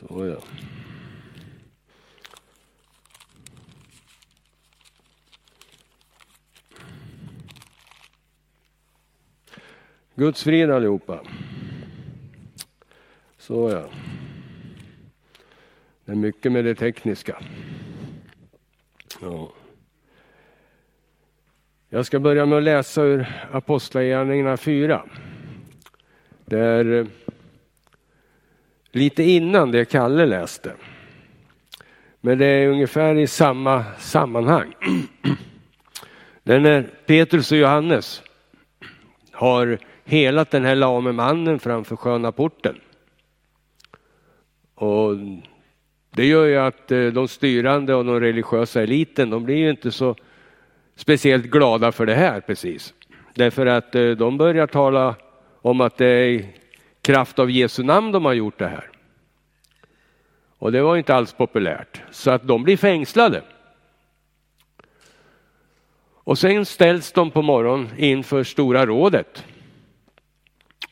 Så 0.00 0.26
ja. 0.26 0.40
Guds 10.14 10.44
frid 10.44 10.70
allihopa. 10.70 11.20
Så 13.38 13.70
ja. 13.70 13.88
Det 16.04 16.12
är 16.12 16.16
mycket 16.16 16.52
med 16.52 16.64
det 16.64 16.74
tekniska. 16.74 17.42
Ja. 19.20 19.52
Jag 21.88 22.06
ska 22.06 22.20
börja 22.20 22.46
med 22.46 22.58
att 22.58 22.64
läsa 22.64 23.02
ur 23.02 23.46
Apostlagärningarna 23.52 24.56
4. 24.56 25.02
Där, 26.44 27.06
lite 28.92 29.22
innan 29.22 29.70
det 29.70 29.84
Kalle 29.84 30.26
läste. 30.26 30.72
Men 32.20 32.38
det 32.38 32.46
är 32.46 32.68
ungefär 32.68 33.14
i 33.14 33.26
samma 33.26 33.84
sammanhang. 33.98 34.74
Det 36.42 36.54
är 36.54 36.60
när 36.60 36.82
Petrus 37.06 37.52
och 37.52 37.58
Johannes 37.58 38.22
har 39.32 39.78
helat 40.04 40.50
den 40.50 40.64
här 40.64 40.74
lame 40.74 41.12
mannen 41.12 41.58
framför 41.58 41.96
sköna 41.96 42.32
porten. 42.32 42.80
Och 44.74 45.16
det 46.10 46.26
gör 46.26 46.46
ju 46.46 46.56
att 46.56 46.92
eh, 46.92 47.06
de 47.06 47.28
styrande 47.28 47.94
och 47.94 48.04
de 48.04 48.20
religiösa 48.20 48.82
eliten, 48.82 49.30
de 49.30 49.44
blir 49.44 49.56
ju 49.56 49.70
inte 49.70 49.90
så 49.90 50.16
speciellt 50.96 51.46
glada 51.46 51.92
för 51.92 52.06
det 52.06 52.14
här 52.14 52.40
precis. 52.40 52.94
Därför 53.34 53.66
att 53.66 53.94
eh, 53.94 54.10
de 54.10 54.38
börjar 54.38 54.66
tala 54.66 55.14
om 55.62 55.80
att 55.80 55.96
det 55.96 56.06
är 56.06 56.44
kraft 57.02 57.38
av 57.38 57.50
Jesu 57.50 57.82
namn 57.82 58.12
de 58.12 58.24
har 58.24 58.32
gjort 58.32 58.58
det 58.58 58.68
här. 58.68 58.90
Och 60.58 60.72
det 60.72 60.82
var 60.82 60.96
inte 60.96 61.14
alls 61.14 61.32
populärt, 61.32 62.02
så 62.10 62.30
att 62.30 62.46
de 62.46 62.62
blir 62.62 62.76
fängslade. 62.76 63.42
Och 66.30 66.38
sen 66.38 66.66
ställs 66.66 67.12
de 67.12 67.30
på 67.30 67.42
morgonen 67.42 67.88
inför 67.96 68.44
Stora 68.44 68.86
rådet. 68.86 69.44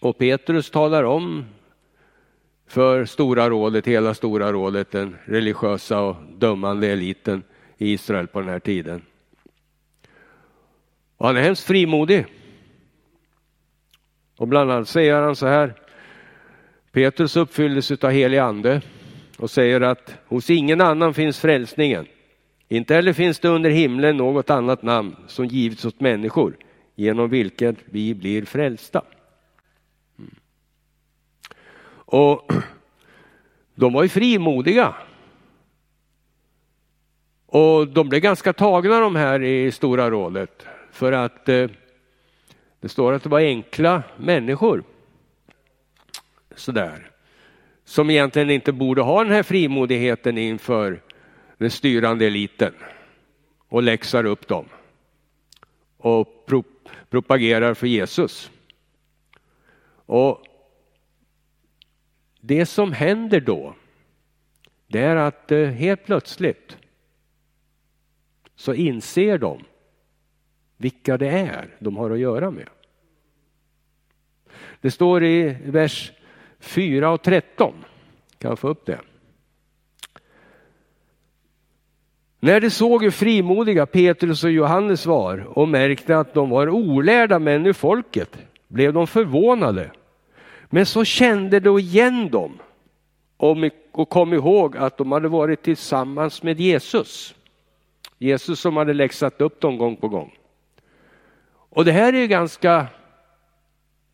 Och 0.01 0.19
Petrus 0.19 0.71
talar 0.71 1.05
om 1.05 1.45
för 2.67 3.05
Stora 3.05 3.51
rådet, 3.51 3.87
hela 3.87 4.15
Stora 4.15 4.53
rådet, 4.53 4.91
den 4.91 5.17
religiösa 5.25 6.01
och 6.01 6.17
dömande 6.37 6.89
eliten 6.89 7.43
i 7.79 7.93
Israel 7.93 8.27
på 8.27 8.41
den 8.41 8.49
här 8.49 8.59
tiden. 8.59 9.03
Och 11.17 11.27
han 11.27 11.37
är 11.37 11.43
hemskt 11.43 11.67
frimodig. 11.67 12.27
Och 14.37 14.49
bland 14.49 14.73
annat 14.73 14.89
säger 14.89 15.23
han 15.23 15.37
så 15.37 15.47
här. 15.47 15.75
Petrus 16.93 17.37
uppfylldes 17.37 17.91
av 17.91 18.11
helig 18.11 18.39
ande 18.39 18.83
och 19.39 19.51
säger 19.51 19.81
att 19.81 20.15
hos 20.27 20.51
ingen 20.51 20.81
annan 20.81 21.15
finns 21.15 21.41
frälsningen. 21.41 22.07
Inte 22.69 22.95
heller 22.95 23.13
finns 23.13 23.39
det 23.39 23.49
under 23.49 23.71
himlen 23.71 24.17
något 24.17 24.51
annat 24.51 24.83
namn 24.83 25.17
som 25.27 25.47
givits 25.47 25.85
åt 25.85 26.01
människor 26.01 26.57
genom 26.95 27.31
vilket 27.31 27.77
vi 27.85 28.15
blir 28.15 28.45
frälsta. 28.45 29.03
Mm. 30.19 30.35
Och 31.91 32.53
de 33.75 33.93
var 33.93 34.03
ju 34.03 34.09
frimodiga. 34.09 34.95
Och 37.47 37.89
de 37.89 38.09
blev 38.09 38.21
ganska 38.21 38.53
tagna 38.53 39.01
de 39.01 39.17
här 39.17 39.43
i 39.43 39.73
Stora 39.73 40.11
rådet. 40.11 40.67
För 40.93 41.13
att 41.13 41.49
eh, 41.49 41.71
det 42.81 42.89
står 42.89 43.13
att 43.13 43.23
det 43.23 43.29
var 43.29 43.41
enkla 43.41 44.03
människor. 44.17 44.85
Sådär. 46.59 47.11
Som 47.85 48.11
egentligen 48.11 48.51
inte 48.51 48.73
borde 48.73 49.03
ha 49.03 49.25
den 49.25 49.33
här 49.33 49.43
frimodigheten 49.43 50.39
inför 50.39 51.03
den 51.59 51.71
styrande 51.71 52.27
eliten. 52.27 52.75
Och 53.69 53.83
läxar 53.83 54.25
upp 54.25 54.49
dem. 54.49 54.65
Och 55.97 56.47
pro 56.47 56.65
propagerar 57.11 57.75
för 57.75 57.87
Jesus. 57.87 58.51
Och 60.07 60.45
det 62.41 62.67
som 62.67 62.93
händer 62.93 63.41
då, 63.41 63.75
det 64.87 65.01
är 65.01 65.17
att 65.17 65.53
eh, 65.53 65.67
helt 65.67 66.05
plötsligt 66.05 66.77
så 68.55 68.75
inser 68.75 69.39
de 69.39 69.65
vilka 70.77 71.17
det 71.17 71.29
är 71.29 71.77
de 71.79 71.97
har 71.97 72.11
att 72.11 72.19
göra 72.19 72.51
med. 72.51 72.69
Det 74.81 74.91
står 74.91 75.25
i 75.25 75.57
vers 75.65 76.13
4 76.61 77.11
och 77.11 77.23
13. 77.23 77.75
Kan 78.39 78.49
jag 78.49 78.59
få 78.59 78.69
upp 78.69 78.87
det? 78.87 79.01
När 82.41 82.61
de 82.61 82.71
såg 82.71 83.03
hur 83.03 83.11
frimodiga 83.11 83.87
Petrus 83.87 84.45
och 84.45 84.51
Johannes 84.51 85.07
var 85.07 85.59
och 85.59 85.69
märkte 85.69 86.19
att 86.19 86.35
de 86.35 86.51
var 86.51 86.69
olärda 86.69 87.39
män 87.39 87.67
ur 87.67 87.73
folket 87.73 88.39
blev 88.69 88.93
de 88.93 89.07
förvånade. 89.07 89.91
Men 90.71 90.87
så 90.87 91.05
kände 91.05 91.61
de 91.61 91.79
igen 91.79 92.31
dem 92.31 92.59
och 93.93 94.09
kom 94.09 94.35
ihåg 94.35 94.77
att 94.77 94.97
de 94.97 95.13
hade 95.13 95.29
varit 95.29 95.63
tillsammans 95.63 96.43
med 96.43 96.61
Jesus. 96.61 97.35
Jesus 98.19 98.61
som 98.61 98.77
hade 98.77 98.93
läxat 98.93 99.41
upp 99.41 99.61
dem 99.61 99.79
gång 99.79 99.97
på 99.97 100.09
gång. 100.09 100.39
Och 101.71 101.85
det 101.85 101.93
här 101.93 102.13
är 102.13 102.19
ju 102.19 102.27
ganska 102.27 102.87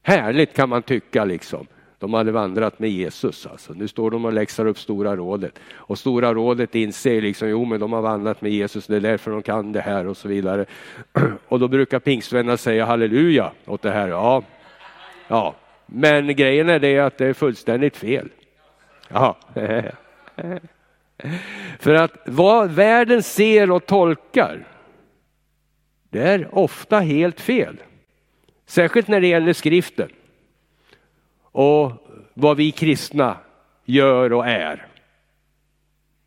härligt 0.03 0.56
kan 0.56 0.69
man 0.69 0.83
tycka 0.83 1.25
liksom. 1.25 1.66
De 2.04 2.15
hade 2.15 2.32
vandrat 2.32 2.78
med 2.78 2.91
Jesus 2.91 3.47
alltså. 3.47 3.72
Nu 3.72 3.88
står 3.88 4.10
de 4.10 4.25
och 4.25 4.32
läxar 4.32 4.66
upp 4.66 4.78
Stora 4.78 5.16
rådet. 5.16 5.59
Och 5.75 5.98
Stora 5.98 6.34
rådet 6.34 6.75
inser 6.75 7.20
liksom, 7.20 7.48
jo 7.48 7.65
men 7.65 7.81
de 7.81 7.92
har 7.92 8.03
vandrat 8.03 8.41
med 8.41 8.53
Jesus, 8.53 8.87
det 8.87 8.97
är 8.97 9.00
därför 9.00 9.31
de 9.31 9.42
kan 9.42 9.72
det 9.72 9.81
här 9.81 10.06
och 10.06 10.16
så 10.16 10.28
vidare. 10.28 10.66
Och 11.48 11.60
då 11.60 11.69
brukar 11.69 11.98
pingstvännerna 11.98 12.56
säga 12.56 12.84
halleluja 12.84 13.53
åt 13.66 13.82
det 13.82 13.91
här. 13.91 14.09
Ja, 14.09 14.42
ja. 15.28 15.54
Men 15.87 16.37
grejen 16.37 16.69
är 16.69 16.78
det 16.78 16.98
att 16.98 17.19
det 17.19 17.26
är 17.26 17.32
fullständigt 17.32 17.97
fel. 17.97 18.28
Ja. 19.09 19.36
För 21.78 21.94
att 21.94 22.12
vad 22.26 22.71
världen 22.71 23.22
ser 23.22 23.71
och 23.71 23.86
tolkar, 23.86 24.66
det 26.10 26.22
är 26.22 26.59
ofta 26.59 27.00
helt 27.00 27.41
fel. 27.41 27.76
Särskilt 28.66 29.09
när 29.09 29.21
det 29.21 29.26
gäller 29.26 29.53
skriften. 29.53 30.09
Och 31.54 31.92
vad 32.34 32.56
vi 32.56 32.70
kristna 32.70 33.37
gör 33.84 34.32
och 34.32 34.47
är. 34.47 34.87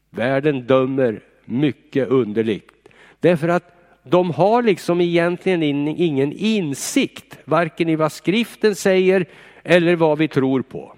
Världen 0.10 0.68
dömer 0.68 1.24
mycket 1.46 2.08
underligt. 2.08 2.72
Därför 3.20 3.48
att 3.48 3.76
de 4.04 4.32
har 4.32 4.64
liksom 4.64 5.02
egentligen 5.02 5.64
ingen 5.88 6.34
insikt, 6.34 7.38
varken 7.46 7.90
i 7.90 7.96
vad 7.96 8.12
skriften 8.12 8.76
säger 8.76 9.26
eller 9.64 9.96
vad 9.96 10.18
vi 10.18 10.28
tror 10.28 10.62
på. 10.62 10.94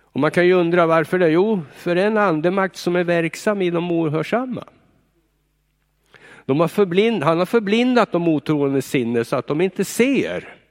Och 0.00 0.20
man 0.20 0.30
kan 0.30 0.46
ju 0.46 0.52
undra 0.52 0.86
varför 0.86 1.18
det? 1.18 1.28
Jo, 1.28 1.60
för 1.74 1.96
en 1.96 2.16
andemakt 2.16 2.76
som 2.76 2.96
är 2.96 3.04
verksam 3.04 3.62
i 3.62 3.70
de 3.70 3.92
ohörsamma. 3.92 4.64
De 6.46 6.60
har 6.60 6.68
förblind, 6.68 7.22
han 7.22 7.38
har 7.38 7.46
förblindat 7.46 8.12
de 8.12 8.28
otroende 8.28 8.82
sinne 8.82 9.24
så 9.24 9.36
att 9.36 9.46
de 9.46 9.60
inte 9.60 9.84
ser 9.84 10.63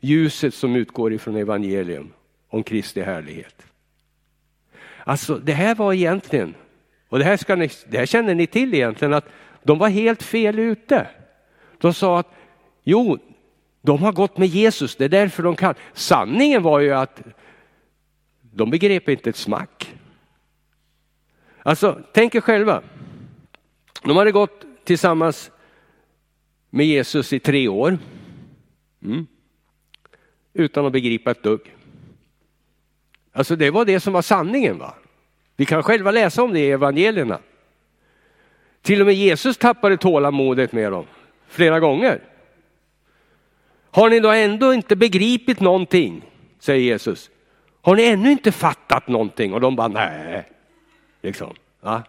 ljuset 0.00 0.54
som 0.54 0.76
utgår 0.76 1.12
ifrån 1.12 1.36
evangelium 1.36 2.12
om 2.48 2.62
Kristi 2.62 3.02
härlighet. 3.02 3.66
Alltså 5.04 5.34
det 5.34 5.52
här 5.52 5.74
var 5.74 5.92
egentligen, 5.92 6.54
och 7.08 7.18
det 7.18 7.24
här, 7.24 7.36
ska 7.36 7.56
ni, 7.56 7.70
det 7.88 7.98
här 7.98 8.06
känner 8.06 8.34
ni 8.34 8.46
till 8.46 8.74
egentligen, 8.74 9.14
att 9.14 9.28
de 9.62 9.78
var 9.78 9.88
helt 9.88 10.22
fel 10.22 10.58
ute. 10.58 11.06
De 11.78 11.94
sa 11.94 12.18
att 12.18 12.34
jo, 12.82 13.18
de 13.82 14.02
har 14.02 14.12
gått 14.12 14.38
med 14.38 14.48
Jesus, 14.48 14.96
det 14.96 15.04
är 15.04 15.08
därför 15.08 15.42
de 15.42 15.56
kan. 15.56 15.74
Sanningen 15.92 16.62
var 16.62 16.80
ju 16.80 16.92
att 16.92 17.22
de 18.40 18.70
begrep 18.70 19.08
inte 19.08 19.30
ett 19.30 19.36
smack. 19.36 19.94
Alltså, 21.62 22.00
tänk 22.12 22.34
er 22.34 22.40
själva. 22.40 22.82
De 24.02 24.16
hade 24.16 24.32
gått 24.32 24.64
tillsammans 24.84 25.50
med 26.70 26.86
Jesus 26.86 27.32
i 27.32 27.40
tre 27.40 27.68
år. 27.68 27.98
Mm. 29.02 29.26
Utan 30.52 30.86
att 30.86 30.92
begripa 30.92 31.30
ett 31.30 31.42
dugg. 31.42 31.74
Alltså 33.32 33.56
det 33.56 33.70
var 33.70 33.84
det 33.84 34.00
som 34.00 34.12
var 34.12 34.22
sanningen. 34.22 34.78
va? 34.78 34.94
Vi 35.56 35.66
kan 35.66 35.82
själva 35.82 36.10
läsa 36.10 36.42
om 36.42 36.52
det 36.52 36.60
i 36.60 36.70
evangelierna. 36.70 37.38
Till 38.82 39.00
och 39.00 39.06
med 39.06 39.14
Jesus 39.14 39.56
tappade 39.56 39.96
tålamodet 39.96 40.72
med 40.72 40.92
dem 40.92 41.06
flera 41.48 41.80
gånger. 41.80 42.20
Har 43.90 44.10
ni 44.10 44.20
då 44.20 44.30
ändå 44.30 44.74
inte 44.74 44.96
begripit 44.96 45.60
någonting? 45.60 46.22
säger 46.58 46.80
Jesus. 46.80 47.30
Har 47.80 47.96
ni 47.96 48.04
ännu 48.04 48.30
inte 48.32 48.52
fattat 48.52 49.08
någonting? 49.08 49.54
Och 49.54 49.60
de 49.60 49.76
bara 49.76 49.88
nej. 49.88 50.50
Liksom. 51.22 51.54
Ja. 51.80 52.02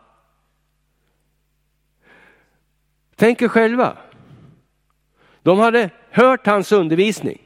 Tänk 3.16 3.42
er 3.42 3.48
själva. 3.48 3.98
De 5.44 5.60
hade 5.60 5.90
hört 6.10 6.48
hans 6.48 6.72
undervisning. 6.72 7.42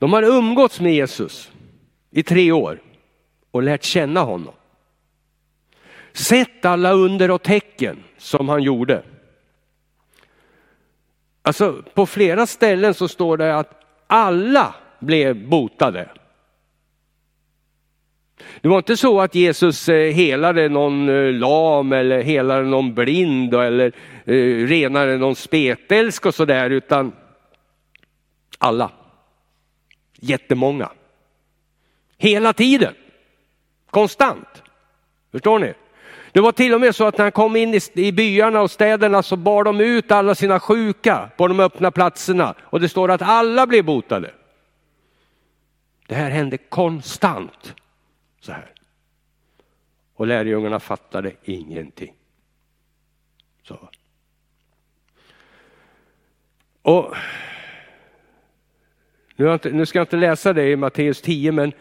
De 0.00 0.12
hade 0.12 0.26
umgåtts 0.26 0.80
med 0.80 0.94
Jesus. 0.94 1.52
i 2.10 2.22
tre 2.22 2.52
år 2.52 2.82
och 3.50 3.62
lärt 3.62 3.84
känna 3.84 4.20
honom. 4.20 4.54
Sett 6.12 6.64
alla 6.64 6.92
under 6.92 7.30
och 7.30 7.42
tecken 7.42 8.02
som 8.18 8.48
han 8.48 8.62
gjorde. 8.62 9.02
Alltså 11.42 11.82
på 11.94 12.06
flera 12.06 12.46
ställen 12.46 12.94
så 12.94 13.08
står 13.08 13.36
det 13.36 13.56
att 13.56 13.84
alla 14.06 14.74
blev 14.98 15.48
botade. 15.48 16.08
Det 18.60 18.68
var 18.68 18.76
inte 18.78 18.96
så 18.96 19.20
att 19.20 19.34
Jesus 19.34 19.88
eh, 19.88 20.12
helade 20.12 20.68
någon 20.68 21.08
eh, 21.08 21.32
lam 21.32 21.92
eller 21.92 22.22
helade 22.22 22.64
någon 22.64 22.94
blind 22.94 23.54
eller 23.54 23.92
eh, 24.24 24.66
renade 24.66 25.18
någon 25.18 25.36
spetälsk 25.36 26.26
och 26.26 26.34
sådär 26.34 26.70
utan 26.70 27.12
alla. 28.58 28.90
Jättemånga. 30.20 30.90
Hela 32.18 32.52
tiden. 32.52 32.94
Konstant. 33.90 34.62
Förstår 35.32 35.58
ni? 35.58 35.74
Det 36.32 36.40
var 36.40 36.52
till 36.52 36.74
och 36.74 36.80
med 36.80 36.94
så 36.94 37.04
att 37.04 37.18
när 37.18 37.24
han 37.24 37.32
kom 37.32 37.56
in 37.56 37.80
i 37.94 38.12
byarna 38.12 38.60
och 38.60 38.70
städerna 38.70 39.22
så 39.22 39.36
bar 39.36 39.64
de 39.64 39.80
ut 39.80 40.10
alla 40.10 40.34
sina 40.34 40.60
sjuka 40.60 41.30
på 41.36 41.48
de 41.48 41.60
öppna 41.60 41.90
platserna 41.90 42.54
och 42.60 42.80
det 42.80 42.88
står 42.88 43.10
att 43.10 43.22
alla 43.22 43.66
blev 43.66 43.84
botade. 43.84 44.30
Det 46.06 46.14
här 46.14 46.30
hände 46.30 46.58
konstant. 46.58 47.74
Så 48.40 48.52
här. 48.52 48.72
Och 50.14 50.26
lärjungarna 50.26 50.80
fattade 50.80 51.32
ingenting. 51.42 52.14
Så. 53.62 53.88
Och 56.82 57.14
nu, 59.40 59.52
inte, 59.52 59.70
nu 59.70 59.86
ska 59.86 59.98
jag 59.98 60.04
inte 60.04 60.16
läsa 60.16 60.52
det 60.52 60.70
i 60.70 60.76
Matteus 60.76 61.22
10, 61.22 61.52
men 61.52 61.72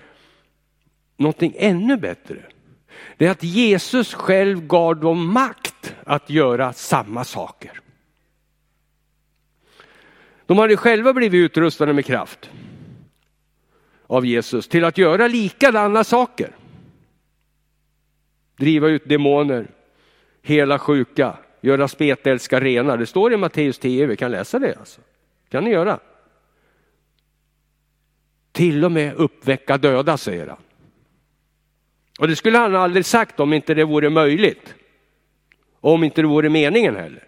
någonting 1.17 1.55
ännu 1.57 1.97
bättre. 1.97 2.37
Det 3.17 3.25
är 3.25 3.31
att 3.31 3.43
Jesus 3.43 4.13
själv 4.13 4.67
gav 4.67 4.99
dem 4.99 5.33
makt 5.33 5.95
att 6.03 6.29
göra 6.29 6.73
samma 6.73 7.23
saker. 7.23 7.81
De 10.45 10.57
hade 10.57 10.77
själva 10.77 11.13
blivit 11.13 11.51
utrustade 11.51 11.93
med 11.93 12.05
kraft 12.05 12.49
av 14.07 14.25
Jesus 14.25 14.67
till 14.67 14.85
att 14.85 14.97
göra 14.97 15.27
likadana 15.27 16.03
saker. 16.03 16.55
Driva 18.57 18.87
ut 18.87 19.09
demoner, 19.09 19.67
hela 20.41 20.79
sjuka, 20.79 21.37
göra 21.61 21.87
spetälska 21.87 22.59
rena. 22.61 22.97
Det 22.97 23.05
står 23.05 23.33
i 23.33 23.37
Matteus 23.37 23.79
10, 23.79 24.05
vi 24.05 24.15
kan 24.15 24.31
läsa 24.31 24.59
det. 24.59 24.75
Alltså. 24.75 25.01
kan 25.49 25.63
ni 25.63 25.71
göra. 25.71 25.99
Till 28.59 28.85
och 28.85 28.91
med 28.91 29.13
uppväcka 29.15 29.77
döda, 29.77 30.17
säger 30.17 30.47
han. 30.47 30.57
Och 32.19 32.27
det 32.27 32.35
skulle 32.35 32.57
han 32.57 32.75
aldrig 32.75 33.05
sagt 33.05 33.39
om 33.39 33.53
inte 33.53 33.73
det 33.73 33.83
vore 33.83 34.09
möjligt. 34.09 34.75
Och 35.79 35.93
om 35.93 36.03
inte 36.03 36.21
det 36.21 36.27
vore 36.27 36.49
meningen 36.49 36.95
heller. 36.95 37.23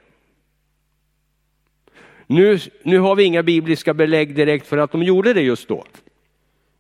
Nu, 2.28 2.60
nu 2.84 3.00
har 3.00 3.16
vi 3.16 3.24
inga 3.24 3.44
bibliska 3.44 3.94
belägg 3.94 4.36
direkt 4.36 4.68
för 4.68 4.78
att 4.78 4.92
de 4.92 5.04
gjorde 5.04 5.34
det 5.34 5.42
just 5.42 5.68
då. 5.68 5.86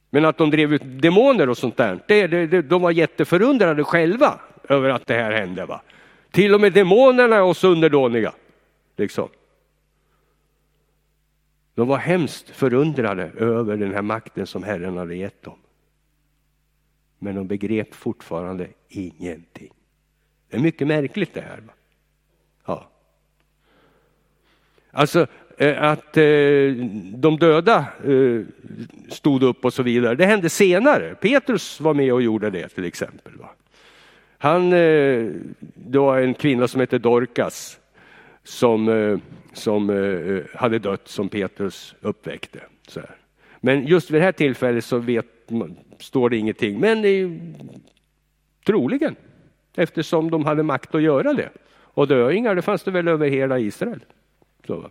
Men 0.09 0.25
att 0.25 0.38
de 0.38 0.50
drev 0.50 0.74
ut 0.74 0.81
demoner 0.86 1.50
och 1.50 1.57
sånt 1.57 1.77
där, 1.77 2.00
det, 2.07 2.27
det, 2.27 2.47
det, 2.47 2.62
de 2.62 2.81
var 2.81 2.92
jätteförundrade 2.92 3.83
själva 3.83 4.39
över 4.69 4.89
att 4.89 5.07
det 5.07 5.13
här 5.13 5.31
hände. 5.31 5.65
Va? 5.65 5.81
Till 6.31 6.54
och 6.54 6.62
med 6.62 6.74
demonerna 6.74 7.36
är 7.36 7.42
oss 7.42 7.63
underdåniga. 7.63 8.33
Liksom. 8.97 9.30
De 11.75 11.88
var 11.88 11.97
hemskt 11.97 12.50
förundrade 12.50 13.31
över 13.38 13.77
den 13.77 13.94
här 13.94 14.01
makten 14.01 14.47
som 14.47 14.63
Herren 14.63 14.97
hade 14.97 15.15
gett 15.15 15.44
dem. 15.44 15.57
Men 17.19 17.35
de 17.35 17.47
begrep 17.47 17.94
fortfarande 17.94 18.68
ingenting. 18.89 19.73
Det 20.50 20.57
är 20.57 20.62
mycket 20.62 20.88
märkligt 20.88 21.33
det 21.33 21.41
här. 21.41 21.63
Ja. 22.65 22.89
Alltså 24.91 25.27
eh, 25.57 25.83
att 25.83 26.18
eh, 26.18 26.23
de 27.15 27.38
döda 27.39 27.85
eh, 28.06 28.41
stod 29.09 29.44
upp 29.44 29.65
och 29.65 29.73
så 29.73 29.83
vidare. 29.83 30.15
Det 30.15 30.25
hände 30.25 30.50
senare. 30.50 31.15
Petrus 31.15 31.81
var 31.81 31.94
med 31.94 32.13
och 32.13 32.21
gjorde 32.21 32.50
det 32.50 32.68
till 32.68 32.85
exempel. 32.85 33.33
Han, 34.38 34.69
det 34.69 36.00
var 36.00 36.19
en 36.19 36.33
kvinna 36.33 36.68
som 36.68 36.79
hette 36.79 36.97
Dorcas 36.97 37.79
som, 38.43 38.89
eh, 38.89 39.17
som 39.53 39.89
eh, 39.89 40.59
hade 40.59 40.79
dött 40.79 41.07
som 41.07 41.29
Petrus 41.29 41.95
uppväckte. 42.01 42.59
Men 43.59 43.88
just 43.88 44.11
vid 44.11 44.21
det 44.21 44.25
här 44.25 44.31
tillfället 44.31 44.85
så 44.85 44.97
vet, 44.97 45.25
står 45.99 46.29
det 46.29 46.38
ingenting. 46.38 46.79
Men 46.79 47.01
det 47.01 47.39
troligen 48.65 49.15
eftersom 49.75 50.31
de 50.31 50.45
hade 50.45 50.63
makt 50.63 50.95
att 50.95 51.01
göra 51.01 51.33
det. 51.33 51.49
Och 51.93 52.07
döingar 52.07 52.55
det 52.55 52.61
fanns 52.61 52.83
det 52.83 52.91
väl 52.91 53.07
över 53.07 53.29
hela 53.29 53.59
Israel. 53.59 54.05
Så. 54.67 54.89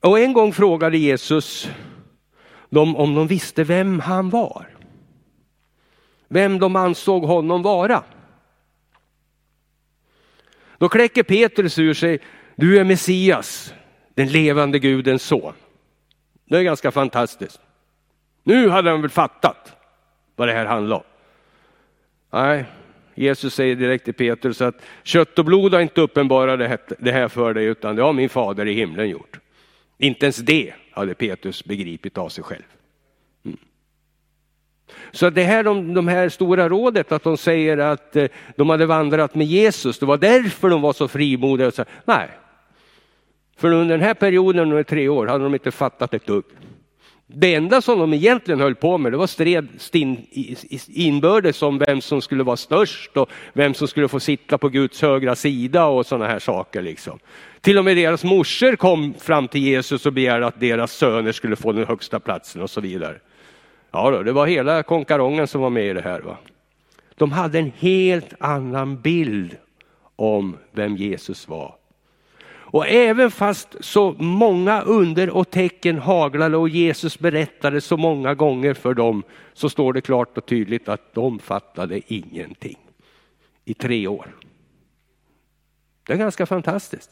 Och 0.00 0.18
en 0.18 0.32
gång 0.32 0.52
frågade 0.52 0.98
Jesus 0.98 1.68
dem 2.70 2.96
om 2.96 3.14
de 3.14 3.26
visste 3.26 3.64
vem 3.64 4.00
han 4.00 4.30
var. 4.30 4.75
Vem 6.28 6.58
de 6.58 6.76
ansåg 6.76 7.24
honom 7.24 7.62
vara. 7.62 8.02
Då 10.78 10.88
kläcker 10.88 11.22
Petrus 11.22 11.78
ur 11.78 11.94
sig, 11.94 12.18
du 12.56 12.78
är 12.78 12.84
Messias, 12.84 13.74
den 14.14 14.28
levande 14.28 14.78
Gudens 14.78 15.22
son. 15.22 15.52
Det 16.44 16.56
är 16.56 16.62
ganska 16.62 16.90
fantastiskt. 16.90 17.60
Nu 18.42 18.68
hade 18.68 18.90
han 18.90 19.00
väl 19.00 19.10
fattat 19.10 19.76
vad 20.36 20.48
det 20.48 20.54
här 20.54 20.66
handlar 20.66 20.96
om. 20.96 21.02
Nej, 22.30 22.64
Jesus 23.14 23.54
säger 23.54 23.76
direkt 23.76 24.04
till 24.04 24.14
Petrus 24.14 24.60
att 24.60 24.82
kött 25.02 25.38
och 25.38 25.44
blod 25.44 25.74
har 25.74 25.80
inte 25.80 26.00
uppenbarat 26.00 26.80
det 26.98 27.12
här 27.12 27.28
för 27.28 27.54
dig 27.54 27.64
utan 27.64 27.96
det 27.96 28.02
har 28.02 28.12
min 28.12 28.28
fader 28.28 28.66
i 28.66 28.72
himlen 28.72 29.08
gjort. 29.08 29.40
Inte 29.98 30.26
ens 30.26 30.36
det 30.36 30.74
hade 30.90 31.14
Petrus 31.14 31.64
begripit 31.64 32.18
av 32.18 32.28
sig 32.28 32.44
själv. 32.44 32.62
Så 35.12 35.30
det 35.30 35.42
här 35.42 35.64
de, 35.64 35.94
de 35.94 36.08
här 36.08 36.28
stora 36.28 36.68
rådet 36.68 37.12
att 37.12 37.22
de 37.22 37.36
säger 37.36 37.78
att 37.78 38.16
eh, 38.16 38.26
de 38.56 38.70
hade 38.70 38.86
vandrat 38.86 39.34
med 39.34 39.46
Jesus, 39.46 39.98
det 39.98 40.06
var 40.06 40.16
därför 40.16 40.70
de 40.70 40.82
var 40.82 40.92
så 40.92 41.08
frimodiga. 41.08 41.70
Så, 41.70 41.84
nej, 42.04 42.28
för 43.56 43.72
under 43.72 43.98
den 43.98 44.06
här 44.06 44.14
perioden, 44.14 44.62
under 44.62 44.82
tre 44.82 45.08
år, 45.08 45.26
hade 45.26 45.44
de 45.44 45.54
inte 45.54 45.70
fattat 45.70 46.14
ett 46.14 46.26
dugg. 46.26 46.44
Det 47.28 47.54
enda 47.54 47.82
som 47.82 47.98
de 47.98 48.14
egentligen 48.14 48.60
höll 48.60 48.74
på 48.74 48.98
med 48.98 49.12
det 49.12 49.16
var 49.16 49.26
stred 49.26 49.68
inbördes 50.88 51.62
om 51.62 51.78
vem 51.78 52.00
som 52.00 52.22
skulle 52.22 52.42
vara 52.42 52.56
störst 52.56 53.16
och 53.16 53.30
vem 53.52 53.74
som 53.74 53.88
skulle 53.88 54.08
få 54.08 54.20
sitta 54.20 54.58
på 54.58 54.68
Guds 54.68 55.02
högra 55.02 55.36
sida 55.36 55.86
och 55.86 56.06
sådana 56.06 56.26
här 56.26 56.38
saker. 56.38 56.82
Liksom. 56.82 57.18
Till 57.60 57.78
och 57.78 57.84
med 57.84 57.96
deras 57.96 58.24
morsor 58.24 58.76
kom 58.76 59.14
fram 59.14 59.48
till 59.48 59.60
Jesus 59.60 60.06
och 60.06 60.12
begärde 60.12 60.46
att 60.46 60.60
deras 60.60 60.92
söner 60.92 61.32
skulle 61.32 61.56
få 61.56 61.72
den 61.72 61.86
högsta 61.86 62.20
platsen 62.20 62.62
och 62.62 62.70
så 62.70 62.80
vidare. 62.80 63.16
Ja, 63.90 64.10
då, 64.10 64.22
det 64.22 64.32
var 64.32 64.46
hela 64.46 64.82
konkarongen 64.82 65.46
som 65.46 65.60
var 65.60 65.70
med 65.70 65.86
i 65.86 65.92
det 65.92 66.02
här. 66.02 66.20
Va? 66.20 66.36
De 67.14 67.32
hade 67.32 67.58
en 67.58 67.72
helt 67.78 68.34
annan 68.40 69.00
bild 69.00 69.56
om 70.16 70.56
vem 70.72 70.96
Jesus 70.96 71.48
var 71.48 71.74
och 72.76 72.88
även 72.88 73.30
fast 73.30 73.76
så 73.80 74.12
många 74.18 74.82
under 74.82 75.30
och 75.30 75.50
tecken 75.50 75.98
haglade 75.98 76.56
och 76.56 76.68
Jesus 76.68 77.18
berättade 77.18 77.80
så 77.80 77.96
många 77.96 78.34
gånger 78.34 78.74
för 78.74 78.94
dem 78.94 79.22
så 79.52 79.70
står 79.70 79.92
det 79.92 80.00
klart 80.00 80.38
och 80.38 80.46
tydligt 80.46 80.88
att 80.88 81.14
de 81.14 81.38
fattade 81.38 82.00
ingenting 82.14 82.78
i 83.64 83.74
tre 83.74 84.06
år. 84.06 84.36
Det 86.06 86.12
är 86.12 86.16
ganska 86.16 86.46
fantastiskt. 86.46 87.10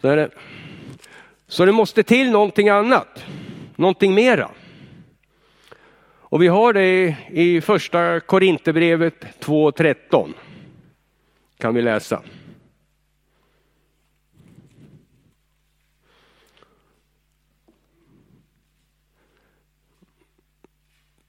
Så, 0.00 0.14
det. 0.14 0.30
så 1.46 1.64
det 1.64 1.72
måste 1.72 2.02
till 2.02 2.30
någonting 2.30 2.68
annat, 2.68 3.17
någonting 3.78 4.14
mera. 4.14 4.50
Och 6.30 6.42
vi 6.42 6.48
har 6.48 6.72
det 6.72 7.16
i 7.30 7.60
första 7.60 8.20
Korinthierbrevet 8.20 9.44
2.13 9.44 10.32
kan 11.58 11.74
vi 11.74 11.82
läsa. 11.82 12.22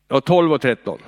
Ja, 0.08 0.22
12 0.22 0.54
och 0.54 0.62
13. 0.62 1.00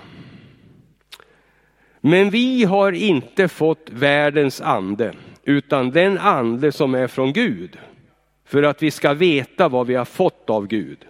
Men 2.02 2.30
vi 2.30 2.64
har 2.64 2.92
inte 2.92 3.48
fått 3.48 3.90
världens 3.90 4.62
ande, 4.62 5.16
utan 5.44 5.92
den 5.92 6.18
ande 6.18 6.72
som 6.72 6.96
är 6.96 7.08
från 7.08 7.34
Gud, 7.34 7.78
för 8.46 8.64
att 8.64 8.84
vi 8.84 8.92
ska 8.92 9.14
veta 9.14 9.70
vad 9.70 9.88
vi 9.88 9.96
har 9.96 10.06
fått 10.06 10.50
av 10.50 10.68
Gud. 10.68 11.08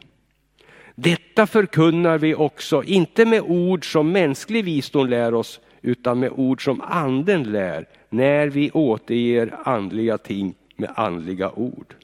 Detta 0.95 1.47
förkunnar 1.47 2.17
vi 2.17 2.35
också, 2.35 2.83
inte 2.83 3.25
med 3.25 3.41
ord 3.41 3.91
som 3.91 4.11
mänsklig 4.11 4.65
visdom 4.65 5.07
lär 5.07 5.33
oss, 5.33 5.59
utan 5.81 6.19
med 6.19 6.31
ord 6.31 6.63
som 6.63 6.81
anden 6.81 7.43
lär, 7.43 7.87
när 8.09 8.47
vi 8.47 8.71
återger 8.71 9.59
andliga 9.63 10.17
ting 10.17 10.55
med 10.75 10.91
andliga 10.95 11.51
ord. 11.51 11.95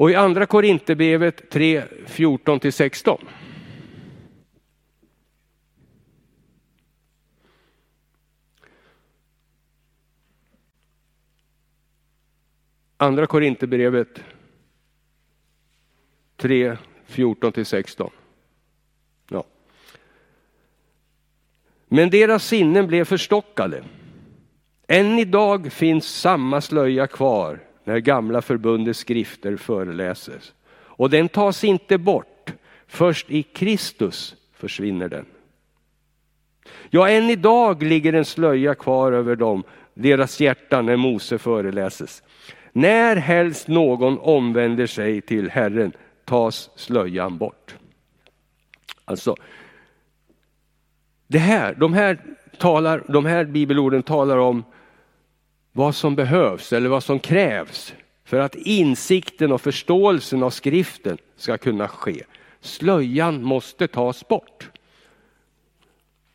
Och 0.00 0.10
i 0.10 0.14
andra 0.14 0.46
Korinthierbrevet 0.46 1.50
3, 1.50 1.82
14 2.06 2.60
16. 2.72 3.18
Andra 12.96 13.26
Korinthierbrevet 13.26 14.20
3, 16.40 16.76
14 17.06 17.64
16. 17.64 18.10
Ja. 19.30 19.44
Men 21.88 22.10
deras 22.10 22.46
sinnen 22.46 22.86
blev 22.86 23.04
förstockade. 23.04 23.84
Än 24.88 25.18
idag 25.18 25.72
finns 25.72 26.06
samma 26.06 26.60
slöja 26.60 27.06
kvar 27.06 27.58
när 27.84 27.98
gamla 27.98 28.42
förbundets 28.42 28.98
skrifter 28.98 29.56
föreläses. 29.56 30.52
Och 30.72 31.10
den 31.10 31.28
tas 31.28 31.64
inte 31.64 31.98
bort, 31.98 32.52
först 32.86 33.30
i 33.30 33.42
Kristus 33.42 34.36
försvinner 34.52 35.08
den. 35.08 35.26
Ja, 36.90 37.08
än 37.08 37.30
idag 37.30 37.82
ligger 37.82 38.12
en 38.12 38.24
slöja 38.24 38.74
kvar 38.74 39.12
över 39.12 39.36
dem, 39.36 39.64
deras 39.94 40.40
hjärtan 40.40 40.86
när 40.86 40.96
Mose 40.96 41.38
föreläses. 41.38 42.22
När 42.72 43.16
helst 43.16 43.68
någon 43.68 44.18
omvänder 44.18 44.86
sig 44.86 45.20
till 45.20 45.50
Herren 45.50 45.92
tas 46.30 46.70
slöjan 46.74 47.38
bort. 47.38 47.74
Alltså, 49.04 49.36
det 51.26 51.38
här, 51.38 51.74
de, 51.74 51.92
här 51.92 52.18
talar, 52.58 53.04
de 53.08 53.26
här 53.26 53.44
bibelorden 53.44 54.02
talar 54.02 54.36
om 54.36 54.64
vad 55.72 55.94
som 55.94 56.14
behövs 56.16 56.72
eller 56.72 56.88
vad 56.88 57.04
som 57.04 57.18
krävs 57.18 57.94
för 58.24 58.40
att 58.40 58.54
insikten 58.54 59.52
och 59.52 59.60
förståelsen 59.60 60.42
av 60.42 60.50
skriften 60.50 61.18
ska 61.36 61.58
kunna 61.58 61.88
ske. 61.88 62.24
Slöjan 62.60 63.42
måste 63.42 63.88
tas 63.88 64.28
bort. 64.28 64.70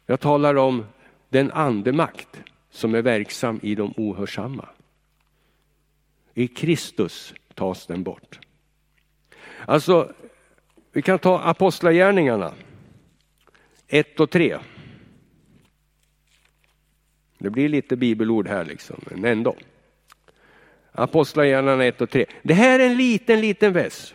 Jag 0.05 0.19
talar 0.19 0.55
om 0.55 0.85
den 1.29 1.51
andemakt 1.51 2.41
som 2.71 2.95
är 2.95 3.01
verksam 3.01 3.59
i 3.63 3.75
de 3.75 3.93
ohörsamma. 3.97 4.69
I 6.33 6.47
Kristus 6.47 7.33
tas 7.53 7.85
den 7.85 8.03
bort. 8.03 8.39
Alltså, 9.65 10.13
vi 10.91 11.01
kan 11.01 11.19
ta 11.19 11.39
Apostlagärningarna 11.39 12.53
1 13.87 14.19
och 14.19 14.29
3. 14.29 14.57
Det 17.37 17.49
blir 17.49 17.69
lite 17.69 17.95
bibelord 17.95 18.47
här 18.47 18.65
liksom, 18.65 19.01
men 19.11 19.25
ändå. 19.25 19.55
Apostlagärningarna 20.91 21.85
1 21.85 22.01
och 22.01 22.09
3. 22.09 22.25
Det 22.43 22.53
här 22.53 22.79
är 22.79 22.85
en 22.85 22.97
liten, 22.97 23.41
liten 23.41 23.73
vers. 23.73 24.13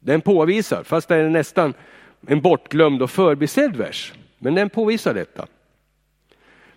Den 0.00 0.20
påvisar, 0.20 0.82
fast 0.82 1.08
det 1.08 1.16
är 1.16 1.28
nästan 1.28 1.74
en 2.26 2.40
bortglömd 2.40 3.02
och 3.02 3.10
förbisedd 3.10 3.76
vers, 3.76 4.12
men 4.38 4.54
den 4.54 4.70
påvisar 4.70 5.14
detta. 5.14 5.46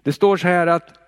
Det 0.03 0.13
står 0.13 0.37
så 0.37 0.47
här 0.47 0.67
att 0.67 1.04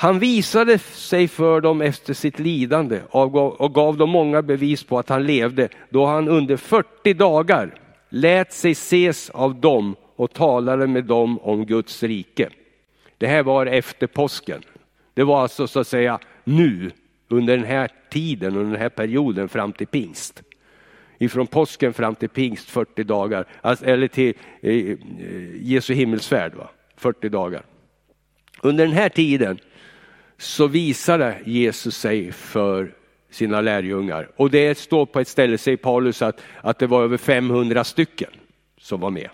han 0.00 0.18
visade 0.18 0.78
sig 0.78 1.28
för 1.28 1.60
dem 1.60 1.80
efter 1.80 2.14
sitt 2.14 2.38
lidande 2.38 3.00
och 3.10 3.74
gav 3.74 3.96
dem 3.96 4.10
många 4.10 4.42
bevis 4.42 4.84
på 4.84 4.98
att 4.98 5.08
han 5.08 5.26
levde 5.26 5.68
då 5.90 6.06
han 6.06 6.28
under 6.28 6.56
40 6.56 7.14
dagar 7.14 7.74
lät 8.08 8.52
sig 8.52 8.70
ses 8.70 9.30
av 9.30 9.60
dem 9.60 9.96
och 10.16 10.32
talade 10.32 10.86
med 10.86 11.04
dem 11.04 11.38
om 11.38 11.66
Guds 11.66 12.02
rike. 12.02 12.48
Det 13.18 13.26
här 13.26 13.42
var 13.42 13.66
efter 13.66 14.06
påsken. 14.06 14.62
Det 15.14 15.24
var 15.24 15.42
alltså 15.42 15.66
så 15.66 15.80
att 15.80 15.86
säga 15.86 16.18
nu, 16.44 16.90
under 17.28 17.56
den 17.56 17.66
här 17.66 17.90
tiden, 18.10 18.56
under 18.56 18.72
den 18.72 18.82
här 18.82 18.88
perioden 18.88 19.48
fram 19.48 19.72
till 19.72 19.86
pingst. 19.86 20.42
Ifrån 21.18 21.46
påsken 21.46 21.92
fram 21.92 22.14
till 22.14 22.28
pingst 22.28 22.70
40 22.70 23.04
dagar, 23.04 23.44
alltså, 23.60 23.84
eller 23.84 24.08
till 24.08 24.34
eh, 24.60 24.74
eh 24.74 24.96
Jesu 25.54 25.94
himmelsfärd, 25.94 26.54
va? 26.54 26.70
40 26.96 27.28
dagar. 27.28 27.62
Under 28.62 28.86
den 28.86 28.94
här 28.94 29.08
tiden 29.08 29.58
så 30.38 30.66
visade 30.66 31.36
Jesus 31.44 31.96
sig 31.96 32.32
för 32.32 32.94
sina 33.30 33.60
lärjungar. 33.60 34.30
Och 34.36 34.50
det 34.50 34.78
står 34.78 35.06
på 35.06 35.20
ett 35.20 35.28
ställe, 35.28 35.58
säger 35.58 35.76
Paulus, 35.76 36.22
att, 36.22 36.40
att 36.60 36.78
det 36.78 36.86
var 36.86 37.02
över 37.02 37.16
500 37.16 37.84
stycken 37.84 38.30
som 38.80 39.00
var 39.00 39.10
med. 39.10 39.28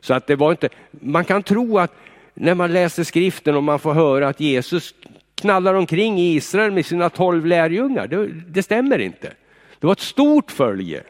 Så 0.00 0.14
att 0.14 0.26
det 0.26 0.36
var 0.36 0.50
inte, 0.50 0.68
man 0.90 1.24
kan 1.24 1.42
tro 1.42 1.78
att 1.78 1.94
när 2.34 2.54
man 2.54 2.72
läser 2.72 3.04
skriften 3.04 3.56
och 3.56 3.62
man 3.62 3.78
får 3.78 3.94
höra 3.94 4.28
att 4.28 4.40
Jesus 4.40 4.94
knallar 5.34 5.74
omkring 5.74 6.18
i 6.18 6.34
Israel 6.34 6.72
med 6.72 6.86
sina 6.86 7.10
tolv 7.10 7.46
lärjungar, 7.46 8.06
det, 8.06 8.26
det 8.26 8.62
stämmer 8.62 8.98
inte. 8.98 9.32
Det 9.78 9.86
var 9.86 9.92
ett 9.92 10.00
stort 10.00 10.50
följe. 10.50 11.02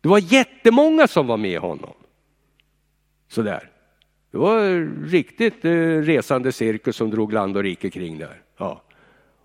Det 0.00 0.08
var 0.08 0.32
jättemånga 0.32 1.08
som 1.08 1.26
var 1.26 1.36
med 1.36 1.60
honom. 1.60 1.94
Sådär. 3.28 3.70
Det 4.30 4.38
var 4.38 4.88
riktigt 5.08 5.64
eh, 5.64 5.70
resande 6.02 6.52
cirkus 6.52 6.96
som 6.96 7.10
drog 7.10 7.32
land 7.32 7.56
och 7.56 7.62
rike 7.62 7.90
kring 7.90 8.18
där. 8.18 8.42
Ja. 8.56 8.82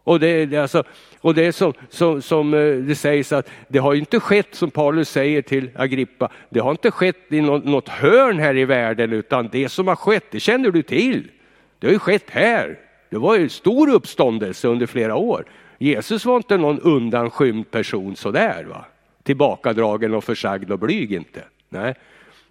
Och 0.04 0.20
det, 0.20 0.46
det, 0.46 0.58
alltså, 0.58 0.84
och 1.22 1.34
det 1.34 1.46
är 1.46 1.52
som, 1.52 1.74
som, 1.90 2.22
som 2.22 2.54
eh, 2.54 2.76
det 2.76 2.96
sägs 2.96 3.32
att 3.32 3.50
det 3.68 3.80
har 3.80 3.94
inte 3.94 4.20
skett 4.20 4.56
som 4.56 4.72
Paulus 4.72 5.10
säger 5.10 5.42
till 5.42 5.70
Agrippa. 5.76 6.32
Det 6.50 6.60
har 6.60 6.72
inte 6.72 6.92
skett 6.92 7.18
i 7.30 7.42
något, 7.42 7.66
något 7.66 7.90
hörn 7.90 8.40
här 8.40 8.58
i 8.58 8.66
världen 8.66 9.14
utan 9.14 9.50
det 9.52 9.70
som 9.70 9.88
har 9.88 9.96
skett, 9.96 10.26
det 10.32 10.40
känner 10.40 10.72
du 10.72 10.84
till. 10.84 11.32
Det 11.80 11.88
har 11.88 11.92
ju 11.94 12.00
skett 12.00 12.30
här. 12.30 12.80
Det 13.10 13.18
var 13.18 13.38
ju 13.38 13.50
stor 13.50 13.90
uppståndelse 13.90 14.68
under 14.68 14.86
flera 14.86 15.16
år. 15.16 15.46
Jesus 15.78 16.26
var 16.26 16.38
inte 16.38 16.58
någon 16.58 16.80
undanskymd 16.80 17.72
person 17.72 18.16
sådär 18.16 18.64
va. 18.70 18.86
Tillbakadragen 19.24 20.14
och 20.14 20.24
försagd 20.24 20.72
och 20.72 20.80
blyg 20.80 21.14
inte. 21.14 21.44
Nej. 21.70 21.96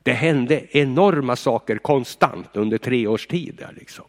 Det 0.03 0.13
hände 0.13 0.63
enorma 0.77 1.37
saker 1.37 1.77
konstant 1.77 2.49
under 2.53 2.79
tre 2.79 3.07
års 3.07 3.27
tid. 3.27 3.55
Där, 3.59 3.73
liksom. 3.79 4.05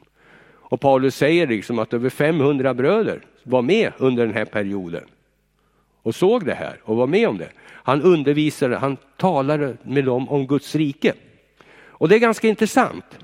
Och 0.72 0.82
Paulus 0.82 1.16
säger 1.16 1.48
liksom 1.48 1.80
att 1.80 1.94
över 1.94 2.10
500 2.10 2.74
bröder 2.74 3.26
var 3.44 3.62
med 3.62 3.94
under 3.98 4.26
den 4.26 4.36
här 4.36 4.46
perioden 4.46 5.04
och 6.02 6.16
såg 6.16 6.46
det 6.46 6.54
här 6.54 6.82
och 6.84 6.96
var 6.96 7.08
med 7.08 7.28
om 7.30 7.38
det. 7.38 7.50
Han 7.68 8.02
undervisade, 8.02 8.78
han 8.78 8.98
talade 9.18 9.78
med 9.84 10.06
dem 10.06 10.30
om 10.30 10.48
Guds 10.48 10.76
rike. 10.76 11.14
Och 11.88 12.10
det 12.10 12.16
är 12.16 12.20
ganska 12.20 12.48
intressant. 12.48 13.20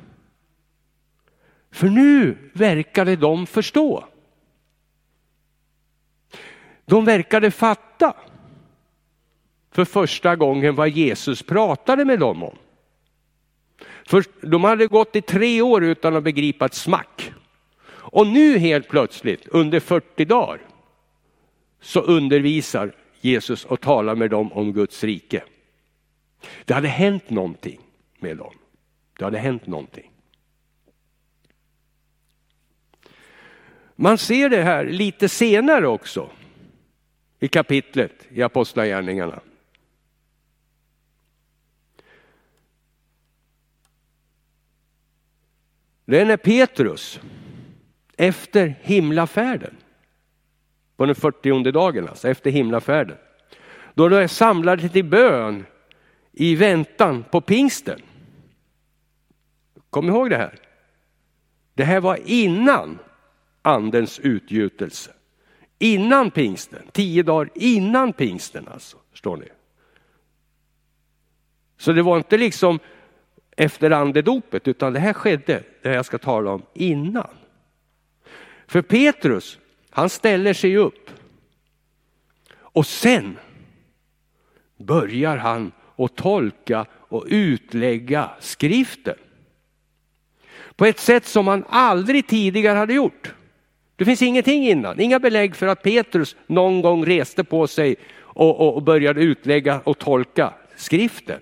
För 1.71 1.87
nu 1.87 2.37
verkade 2.53 3.15
de 3.15 3.47
förstå. 3.47 4.03
De 6.85 7.05
verkade 7.05 7.51
fatta 7.51 8.13
för 9.71 9.85
första 9.85 10.35
gången 10.35 10.75
vad 10.75 10.89
Jesus 10.89 11.43
pratade 11.43 12.05
med 12.05 12.19
dem 12.19 12.43
om. 12.43 12.57
För 14.07 14.23
de 14.41 14.63
hade 14.63 14.87
gått 14.87 15.15
i 15.15 15.21
tre 15.21 15.61
år 15.61 15.83
utan 15.83 16.15
att 16.15 16.23
begripa 16.23 16.65
ett 16.65 16.73
smack. 16.73 17.33
Och 17.89 18.27
nu 18.27 18.57
helt 18.57 18.87
plötsligt 18.87 19.47
under 19.47 19.79
40 19.79 20.25
dagar 20.25 20.61
så 21.81 21.99
undervisar 21.99 22.95
Jesus 23.21 23.65
och 23.65 23.81
talar 23.81 24.15
med 24.15 24.29
dem 24.29 24.53
om 24.53 24.73
Guds 24.73 25.03
rike. 25.03 25.43
Det 26.65 26.73
hade 26.73 26.87
hänt 26.87 27.29
någonting 27.29 27.79
med 28.19 28.37
dem. 28.37 28.53
Det 29.17 29.25
hade 29.25 29.37
hänt 29.37 29.67
någonting. 29.67 30.11
Man 33.95 34.17
ser 34.17 34.49
det 34.49 34.63
här 34.63 34.85
lite 34.85 35.29
senare 35.29 35.87
också 35.87 36.29
i 37.39 37.47
kapitlet 37.47 38.27
i 38.29 38.41
Apostlagärningarna. 38.41 39.39
Det 46.07 46.21
är 46.21 46.25
när 46.25 46.37
Petrus 46.37 47.19
efter 48.17 48.75
himlafärden, 48.81 49.75
på 50.95 51.05
den 51.05 51.15
40 51.15 51.71
dagen, 51.71 52.07
alltså 52.07 52.27
efter 52.29 52.51
himlafärden, 52.51 53.17
då 53.93 54.09
de 54.09 54.15
är 54.15 54.27
samlade 54.27 54.89
till 54.89 55.05
bön 55.05 55.65
i 56.31 56.55
väntan 56.55 57.23
på 57.31 57.41
pingsten. 57.41 58.01
Kom 59.89 60.09
ihåg 60.09 60.29
det 60.29 60.37
här. 60.37 60.59
Det 61.73 61.83
här 61.83 61.99
var 61.99 62.19
innan 62.25 62.99
andens 63.61 64.19
utgjutelse. 64.19 65.11
Innan 65.79 66.31
pingsten, 66.31 66.87
tio 66.91 67.23
dagar 67.23 67.49
innan 67.55 68.13
pingsten 68.13 68.67
alltså, 68.67 68.97
förstår 69.11 69.37
ni. 69.37 69.47
Så 71.77 71.91
det 71.91 72.01
var 72.01 72.17
inte 72.17 72.37
liksom 72.37 72.79
efter 73.57 73.91
andedopet, 73.91 74.67
utan 74.67 74.93
det 74.93 74.99
här 74.99 75.13
skedde, 75.13 75.63
det 75.81 75.93
jag 75.93 76.05
ska 76.05 76.17
tala 76.17 76.51
om, 76.51 76.61
innan. 76.73 77.29
För 78.67 78.81
Petrus, 78.81 79.59
han 79.89 80.09
ställer 80.09 80.53
sig 80.53 80.77
upp 80.77 81.09
och 82.55 82.85
sen 82.85 83.37
börjar 84.77 85.37
han 85.37 85.71
att 85.95 86.15
tolka 86.15 86.85
och 86.91 87.25
utlägga 87.27 88.29
skriften. 88.39 89.15
På 90.75 90.85
ett 90.85 90.99
sätt 90.99 91.25
som 91.25 91.47
han 91.47 91.65
aldrig 91.69 92.27
tidigare 92.27 92.77
hade 92.77 92.93
gjort. 92.93 93.33
Det 93.95 94.05
finns 94.05 94.21
ingenting 94.21 94.67
innan, 94.67 94.99
inga 94.99 95.19
belägg 95.19 95.55
för 95.55 95.67
att 95.67 95.83
Petrus 95.83 96.35
någon 96.47 96.81
gång 96.81 97.05
reste 97.05 97.43
på 97.43 97.67
sig 97.67 97.95
och, 98.17 98.59
och, 98.59 98.75
och 98.75 98.83
började 98.83 99.21
utlägga 99.21 99.79
och 99.79 99.97
tolka 99.97 100.53
skriften. 100.75 101.39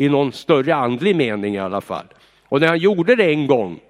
I 0.00 0.08
någon 0.08 0.32
större 0.32 0.74
andlig 0.74 1.16
mening 1.16 1.54
i 1.54 1.58
alla 1.58 1.80
fall. 1.80 2.06
Och 2.44 2.60
när 2.60 2.68
han 2.68 2.78
gjorde 2.78 3.16
det 3.16 3.24
en 3.24 3.46
gång 3.46 3.80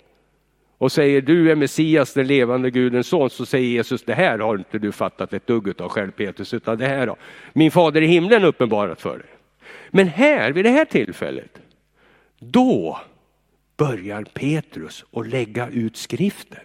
och 0.78 0.92
säger 0.92 1.20
du 1.20 1.50
är 1.50 1.56
Messias, 1.56 2.14
den 2.14 2.26
levande 2.26 2.70
Gudens 2.70 3.06
son, 3.06 3.30
så 3.30 3.46
säger 3.46 3.68
Jesus 3.68 4.02
det 4.02 4.14
här 4.14 4.38
har 4.38 4.58
inte 4.58 4.78
du 4.78 4.92
fattat 4.92 5.32
ett 5.32 5.46
dugg 5.46 5.80
av 5.80 5.88
själv 5.88 6.10
Petrus, 6.10 6.54
utan 6.54 6.78
det 6.78 6.86
här 6.86 7.06
har 7.06 7.16
min 7.52 7.70
fader 7.70 8.02
i 8.02 8.06
himlen 8.06 8.44
uppenbarat 8.44 9.00
för 9.00 9.18
dig. 9.18 9.28
Men 9.90 10.08
här, 10.08 10.52
vid 10.52 10.64
det 10.64 10.70
här 10.70 10.84
tillfället, 10.84 11.58
då 12.38 13.00
börjar 13.76 14.24
Petrus 14.24 15.04
att 15.12 15.28
lägga 15.28 15.68
ut 15.68 15.96
skriften. 15.96 16.64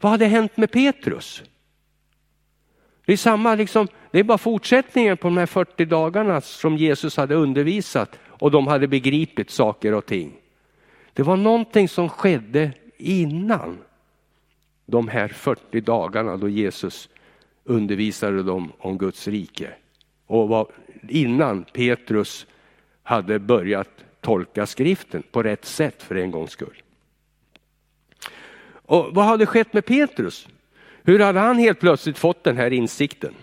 Vad 0.00 0.12
hade 0.12 0.26
hänt 0.26 0.56
med 0.56 0.70
Petrus? 0.70 1.42
Det 3.06 3.12
är 3.12 3.16
samma, 3.16 3.54
liksom, 3.54 3.88
det 4.10 4.18
är 4.18 4.24
bara 4.24 4.38
fortsättningen 4.38 5.16
på 5.16 5.28
de 5.28 5.36
här 5.36 5.46
40 5.46 5.84
dagarna 5.84 6.40
som 6.40 6.76
Jesus 6.76 7.16
hade 7.16 7.34
undervisat 7.34 8.18
och 8.26 8.50
de 8.50 8.66
hade 8.66 8.88
begripit 8.88 9.50
saker 9.50 9.94
och 9.94 10.06
ting. 10.06 10.32
Det 11.12 11.22
var 11.22 11.36
någonting 11.36 11.88
som 11.88 12.08
skedde 12.08 12.72
innan 12.96 13.78
de 14.86 15.08
här 15.08 15.28
40 15.28 15.80
dagarna 15.80 16.36
då 16.36 16.48
Jesus 16.48 17.08
undervisade 17.64 18.42
dem 18.42 18.72
om 18.78 18.98
Guds 18.98 19.28
rike. 19.28 19.70
Och 20.26 20.48
var 20.48 20.66
innan 21.08 21.64
Petrus 21.64 22.46
hade 23.02 23.38
börjat 23.38 23.90
tolka 24.20 24.66
skriften 24.66 25.22
på 25.30 25.42
rätt 25.42 25.64
sätt 25.64 26.02
för 26.02 26.14
en 26.14 26.30
gångs 26.30 26.50
skull. 26.50 26.82
Och 28.68 29.14
vad 29.14 29.24
hade 29.24 29.46
skett 29.46 29.72
med 29.72 29.86
Petrus? 29.86 30.48
Hur 31.06 31.18
hade 31.18 31.40
han 31.40 31.58
helt 31.58 31.80
plötsligt 31.80 32.18
fått 32.18 32.44
den 32.44 32.56
här 32.56 32.72
insikten? 32.72 33.34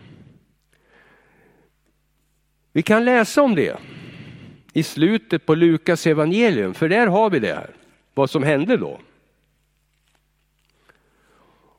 Vi 2.72 2.82
kan 2.82 3.06
läsa 3.06 3.42
om 3.42 3.56
det 3.56 3.78
i 4.74 4.84
slutet 4.84 5.46
på 5.46 5.56
Lukas 5.56 6.08
evangelium, 6.08 6.74
för 6.74 6.90
där 6.90 7.08
har 7.08 7.30
vi 7.30 7.40
det 7.40 7.54
här, 7.54 7.70
vad 8.14 8.30
som 8.30 8.44
hände 8.44 8.78
då. 8.78 9.00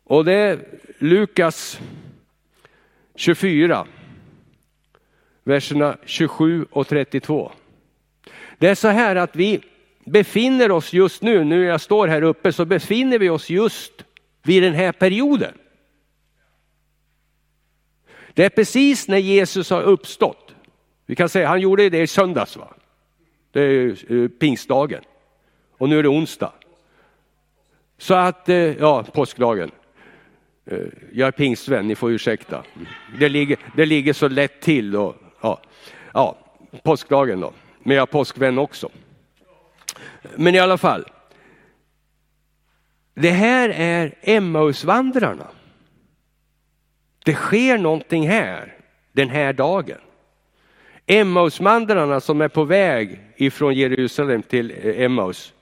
Och 0.04 0.24
det 0.24 0.32
är 0.32 0.58
Lukas 0.98 1.80
24, 3.14 3.86
verserna 5.42 5.96
27 6.04 6.66
och 6.70 6.88
32. 6.88 7.52
Det 8.58 8.68
är 8.68 8.74
så 8.74 8.88
här 8.88 9.16
att 9.16 9.36
vi 9.36 9.60
befinner 10.04 10.70
oss 10.70 10.92
just 10.92 11.22
nu, 11.22 11.44
nu 11.44 11.64
jag 11.64 11.80
står 11.80 12.08
här 12.08 12.22
uppe, 12.22 12.52
så 12.52 12.64
befinner 12.64 13.18
vi 13.18 13.30
oss 13.30 13.50
just 13.50 14.04
vid 14.42 14.62
den 14.62 14.74
här 14.74 14.92
perioden. 14.92 15.54
Det 18.34 18.44
är 18.44 18.48
precis 18.48 19.08
när 19.08 19.18
Jesus 19.18 19.70
har 19.70 19.82
uppstått. 19.82 20.54
Vi 21.06 21.14
kan 21.14 21.28
säga, 21.28 21.48
han 21.48 21.60
gjorde 21.60 21.90
det 21.90 22.00
i 22.00 22.06
söndags 22.06 22.56
va? 22.56 22.68
Det 23.52 23.60
är 23.60 24.12
eh, 24.12 24.28
pingstdagen. 24.28 25.04
Och 25.78 25.88
nu 25.88 25.98
är 25.98 26.02
det 26.02 26.08
onsdag. 26.08 26.52
Så 27.98 28.14
att, 28.14 28.48
eh, 28.48 28.56
ja, 28.56 29.02
påskdagen. 29.02 29.70
Eh, 30.66 30.78
jag 31.12 31.28
är 31.28 31.32
pingstvän, 31.32 31.88
ni 31.88 31.94
får 31.94 32.10
ursäkta. 32.10 32.64
Det 33.18 33.28
ligger, 33.28 33.58
det 33.76 33.86
ligger 33.86 34.12
så 34.12 34.28
lätt 34.28 34.60
till. 34.60 34.96
Och, 34.96 35.16
ja, 35.40 35.60
ja, 36.12 36.36
påskdagen 36.82 37.40
då. 37.40 37.52
Men 37.78 37.96
jag 37.96 38.02
är 38.02 38.06
påskvän 38.06 38.58
också. 38.58 38.88
Men 40.36 40.54
i 40.54 40.58
alla 40.58 40.78
fall. 40.78 41.04
Det 43.14 43.30
här 43.30 43.68
är 43.68 44.14
Emmausvandrarna. 44.22 45.46
Det 47.24 47.34
sker 47.34 47.78
någonting 47.78 48.28
här 48.28 48.74
den 49.12 49.28
här 49.28 49.52
dagen. 49.52 49.98
Emmausvandrarna 51.06 52.20
som 52.20 52.40
är 52.40 52.48
på 52.48 52.64
väg 52.64 53.20
ifrån 53.36 53.74
Jerusalem 53.74 54.42
till 54.42 54.70
eh, 54.70 55.00
Emmaus. 55.00 55.54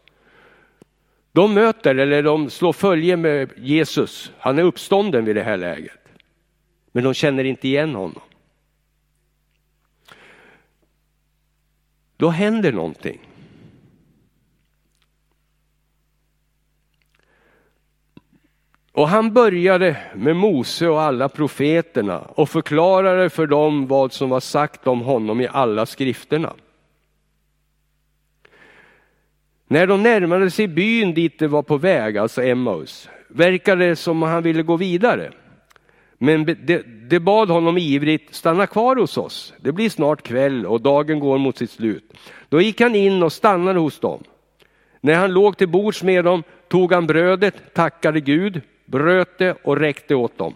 De 1.33 1.55
möter 1.55 1.95
eller 1.95 2.23
de 2.23 2.51
slår 2.51 2.73
följe 2.73 3.17
med 3.17 3.51
Jesus. 3.57 4.33
Han 4.39 4.59
är 4.59 4.63
uppstånden 4.63 5.25
vid 5.25 5.37
det 5.37 5.43
här 5.43 5.57
läget. 5.57 5.99
Men 6.93 7.05
de 7.05 7.15
känner 7.15 7.45
inte 7.45 7.69
igen 7.69 7.95
honom. 7.95 8.23
Då 12.17 12.29
händer 12.29 12.73
någonting. 12.73 13.21
Och 19.03 19.09
han 19.09 19.33
började 19.33 19.97
med 20.15 20.37
Mose 20.37 20.89
och 20.89 21.03
alla 21.03 21.29
profeterna 21.29 22.19
och 22.19 22.49
förklarade 22.49 23.31
för 23.31 23.47
dem 23.47 23.87
vad 23.87 24.13
som 24.13 24.31
var 24.31 24.41
sagt 24.41 24.87
om 24.87 25.01
honom 25.01 25.41
i 25.41 25.49
alla 25.53 25.87
skrifterna. 25.87 26.53
När 29.69 29.87
de 29.87 30.03
närmade 30.03 30.51
sig 30.51 30.69
byn 30.69 31.15
dit 31.15 31.39
de 31.39 31.49
var 31.49 31.63
på 31.63 31.77
väg, 31.77 32.19
alltså 32.19 32.43
Emmaus, 32.43 33.09
verkade 33.29 33.89
det 33.89 33.97
som 33.97 34.23
om 34.23 34.29
han 34.29 34.43
ville 34.43 34.63
gå 34.63 34.77
vidare. 34.77 35.33
Men 36.19 36.45
de, 36.45 36.83
de 37.09 37.21
bad 37.21 37.49
honom 37.49 37.79
ivrigt, 37.79 38.35
stanna 38.35 38.67
kvar 38.67 38.97
hos 38.97 39.17
oss. 39.17 39.55
Det 39.61 39.73
blir 39.73 39.91
snart 39.91 40.23
kväll 40.23 40.67
och 40.67 40.81
dagen 40.81 41.21
går 41.21 41.39
mot 41.39 41.59
sitt 41.59 41.71
slut. 41.71 42.13
Då 42.49 42.61
gick 42.61 42.81
han 42.81 42.95
in 42.95 43.23
och 43.23 43.33
stannade 43.33 43.81
hos 43.81 44.01
dem. 44.01 44.23
När 45.01 45.15
han 45.15 45.33
låg 45.33 45.57
till 45.57 45.69
bords 45.69 46.03
med 46.03 46.25
dem 46.25 46.43
tog 46.69 46.93
han 46.93 47.07
brödet, 47.07 47.75
tackade 47.75 48.21
Gud, 48.21 48.61
bröt 48.85 49.39
det 49.39 49.57
och 49.65 49.77
räckte 49.77 50.15
åt 50.15 50.39
dem. 50.39 50.55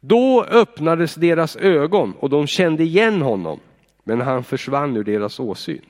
Då 0.00 0.44
öppnades 0.44 1.14
deras 1.14 1.56
ögon 1.56 2.14
och 2.18 2.30
de 2.30 2.46
kände 2.46 2.82
igen 2.82 3.22
honom, 3.22 3.60
men 4.04 4.20
han 4.20 4.44
försvann 4.44 4.96
ur 4.96 5.04
deras 5.04 5.40
åsyn. 5.40 5.84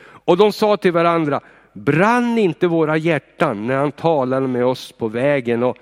Och 0.00 0.36
de 0.36 0.52
sa 0.52 0.76
till 0.76 0.92
varandra, 0.92 1.40
brann 1.72 2.38
inte 2.38 2.66
våra 2.66 2.96
hjärtan 2.96 3.66
när 3.66 3.76
han 3.76 3.92
talade 3.92 4.46
med 4.46 4.64
oss 4.64 4.92
på 4.92 5.08
vägen 5.08 5.62
och 5.62 5.76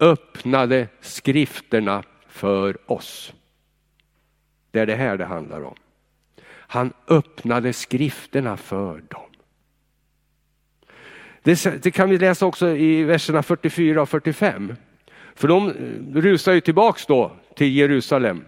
öppnade 0.00 0.88
skrifterna 1.00 2.02
för 2.28 2.92
oss. 2.92 3.32
Det 4.70 4.80
är 4.80 4.86
det 4.86 4.94
här 4.94 5.16
det 5.16 5.24
handlar 5.24 5.64
om. 5.64 5.74
Han 6.50 6.92
öppnade 7.08 7.72
skrifterna 7.72 8.56
för 8.56 9.02
dem. 9.08 9.29
Det, 11.42 11.82
det, 11.82 11.90
kan 11.90 12.10
vi 12.10 12.18
läsa 12.18 12.46
också 12.46 12.68
i 12.68 13.02
verserna 13.02 13.42
44 13.42 14.02
och 14.02 14.08
45. 14.08 14.74
För 15.34 15.48
de 15.48 15.68
eh, 15.68 16.20
rusar 16.20 16.52
ju 16.52 16.60
tillbaks 16.60 17.06
då 17.06 17.32
till 17.56 17.76
Jerusalem 17.76 18.44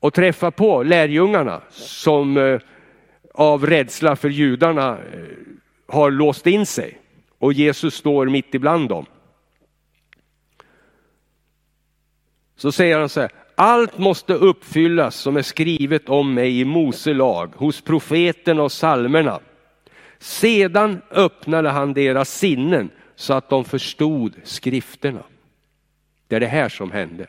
och 0.00 0.14
träffar 0.14 0.50
på 0.50 0.82
lärjungarna 0.82 1.60
som 1.70 2.36
eh, 2.36 2.60
av 3.34 3.66
rädsla 3.66 4.16
för 4.16 4.28
judarna 4.28 4.88
eh, 4.90 5.24
har 5.88 6.10
låst 6.10 6.46
in 6.46 6.66
sig. 6.66 6.98
Och 7.38 7.52
Jesus 7.52 7.94
står 7.94 8.26
mitt 8.26 8.54
ibland 8.54 8.88
dem. 8.88 9.06
Så 12.56 12.72
säger 12.72 12.98
han 12.98 13.08
så 13.08 13.20
här, 13.20 13.30
allt 13.54 13.98
måste 13.98 14.34
uppfyllas 14.34 15.16
som 15.16 15.36
är 15.36 15.42
skrivet 15.42 16.08
om 16.08 16.34
mig 16.34 16.60
i 16.60 16.64
Mose 16.64 17.14
lag, 17.14 17.52
hos 17.56 17.80
profeten 17.80 18.60
och 18.60 18.72
salmerna. 18.72 19.40
Sedan 20.20 21.02
öppnade 21.10 21.68
han 21.68 21.92
deras 21.92 22.38
sinnen 22.38 22.90
så 23.14 23.34
att 23.34 23.48
de 23.48 23.64
förstod 23.64 24.34
skrifterna. 24.44 25.22
Det 26.28 26.36
är 26.36 26.40
det 26.40 26.46
här 26.46 26.68
som 26.68 26.90
hände. 26.90 27.26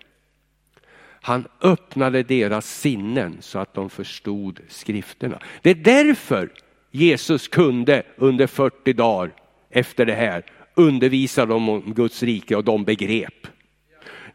Han 1.21 1.47
öppnade 1.61 2.23
deras 2.23 2.79
sinnen 2.79 3.37
så 3.39 3.59
att 3.59 3.73
de 3.73 3.89
förstod 3.89 4.59
skrifterna. 4.67 5.39
Det 5.61 5.69
är 5.69 5.75
därför 5.75 6.49
Jesus 6.91 7.47
kunde 7.47 8.03
under 8.15 8.47
40 8.47 8.93
dagar 8.93 9.31
efter 9.69 10.05
det 10.05 10.13
här 10.13 10.43
undervisa 10.75 11.45
dem 11.45 11.69
om 11.69 11.93
Guds 11.93 12.23
rike 12.23 12.55
och 12.55 12.63
de 12.63 12.83
begrep. 12.83 13.47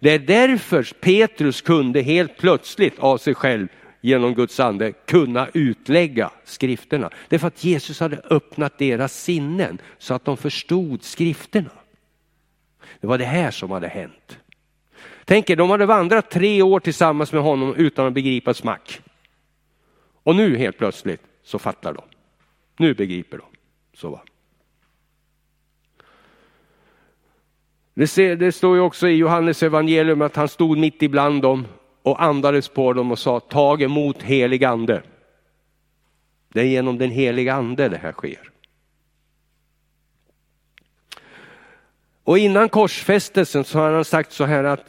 Det 0.01 0.11
är 0.11 0.19
därför 0.19 0.93
Petrus 1.01 1.61
kunde 1.61 2.03
helt 2.03 2.37
plötsligt 2.37 2.99
av 2.99 3.19
sig 3.19 3.35
själv 3.35 3.69
genom 4.07 4.35
Guds 4.35 4.61
ande 4.61 4.93
kunna 4.93 5.49
utlägga 5.55 6.31
skrifterna. 6.45 7.11
Det 7.29 7.37
är 7.37 7.39
för 7.41 7.47
att 7.47 7.65
Jesus 7.65 8.01
hade 8.01 8.17
öppnat 8.17 8.79
deras 8.79 9.23
sinnen 9.23 9.79
så 9.99 10.15
att 10.15 10.25
de 10.25 10.37
förstod 10.37 11.03
skrifterna. 11.03 11.71
Det 13.01 13.07
var 13.07 13.19
det 13.19 13.25
här 13.25 13.51
som 13.51 13.71
hade 13.71 13.89
hänt. 13.89 14.39
Tänk 15.25 15.51
er, 15.51 15.57
de 15.57 15.71
hade 15.71 15.87
vandrat 15.87 16.31
tre 16.31 16.63
år 16.63 16.81
tillsammans 16.81 17.33
med 17.33 17.43
honom 17.43 17.75
utan 17.75 18.07
att 18.07 18.13
begripa 18.13 18.51
ett 18.51 18.57
smack. 18.57 19.01
Och 20.23 20.37
nu 20.37 20.57
helt 20.57 20.79
plötsligt 20.79 21.23
så 21.43 21.59
fattar 21.59 21.93
de. 21.93 22.03
Nu 22.77 22.95
begriper 22.95 23.39
de. 23.39 23.47
Så 23.95 24.11
va. 24.11 24.23
Det, 27.95 28.07
ser, 28.07 28.37
det 28.37 28.53
står 28.53 28.77
ju 28.77 28.83
också 28.83 29.09
i 29.09 29.17
Johannes 29.17 29.63
evangelium 29.63 30.23
att 30.23 30.37
han 30.37 30.49
stod 30.49 30.79
mitt 30.79 31.03
ibland 31.03 31.43
dem 31.43 31.67
och 32.07 32.23
andades 32.23 32.69
på 32.69 32.93
dem 32.93 33.11
och 33.11 33.19
sa 33.19 33.41
tag 33.41 33.83
emot 33.83 34.23
helig 34.23 34.65
ande. 34.65 35.03
Det 36.49 36.61
är 36.61 36.65
genom 36.65 36.99
den 36.99 37.11
heliga 37.11 37.55
ande 37.55 37.89
det 37.89 37.97
här 37.97 38.13
sker. 38.13 38.51
Och 42.23 42.39
innan 42.39 42.69
korsfästelsen 42.69 43.65
så 43.65 43.79
har 43.79 43.93
han 43.93 44.05
sagt 44.05 44.33
så 44.33 44.45
här 44.45 44.65
att 44.65 44.85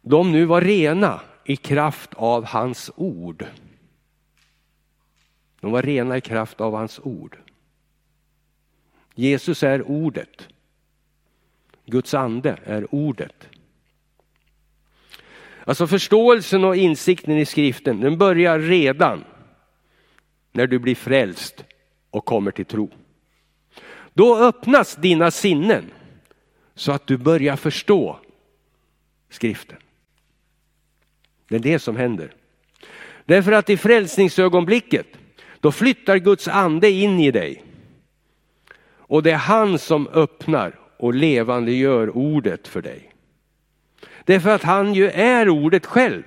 de 0.00 0.32
nu 0.32 0.44
var 0.44 0.60
rena 0.60 1.20
i 1.44 1.56
kraft 1.56 2.14
av 2.14 2.44
hans 2.44 2.90
ord. 2.96 3.46
De 5.60 5.72
var 5.72 5.82
rena 5.82 6.16
i 6.16 6.20
kraft 6.20 6.60
av 6.60 6.74
hans 6.74 7.00
ord. 7.02 7.38
Jesus 9.14 9.62
är 9.62 9.82
ordet. 9.82 10.48
Guds 11.86 12.14
ande 12.14 12.58
är 12.64 12.94
ordet. 12.94 13.48
Alltså 15.64 15.86
förståelsen 15.86 16.64
och 16.64 16.76
insikten 16.76 17.38
i 17.38 17.44
skriften, 17.44 18.00
den 18.00 18.18
börjar 18.18 18.58
redan 18.58 19.24
när 20.52 20.66
du 20.66 20.78
blir 20.78 20.94
frälst 20.94 21.64
och 22.10 22.24
kommer 22.24 22.50
till 22.50 22.64
tro. 22.64 22.90
Då 24.14 24.38
öppnas 24.38 24.96
dina 24.96 25.30
sinnen 25.30 25.90
så 26.74 26.92
att 26.92 27.06
du 27.06 27.16
börjar 27.16 27.56
förstå 27.56 28.18
skriften. 29.28 29.76
Det 31.48 31.54
är 31.54 31.60
det 31.60 31.78
som 31.78 31.96
händer. 31.96 32.34
Därför 33.24 33.52
att 33.52 33.70
i 33.70 33.76
frälsningsögonblicket, 33.76 35.06
då 35.60 35.72
flyttar 35.72 36.16
Guds 36.16 36.48
ande 36.48 36.90
in 36.90 37.20
i 37.20 37.30
dig. 37.30 37.64
Och 38.84 39.22
det 39.22 39.30
är 39.30 39.36
han 39.36 39.78
som 39.78 40.08
öppnar 40.08 40.78
och 40.96 41.14
levandegör 41.14 42.16
ordet 42.16 42.68
för 42.68 42.82
dig. 42.82 43.11
Därför 44.24 44.50
att 44.50 44.62
han 44.62 44.94
ju 44.94 45.10
är 45.10 45.48
ordet 45.48 45.86
själv. 45.86 46.22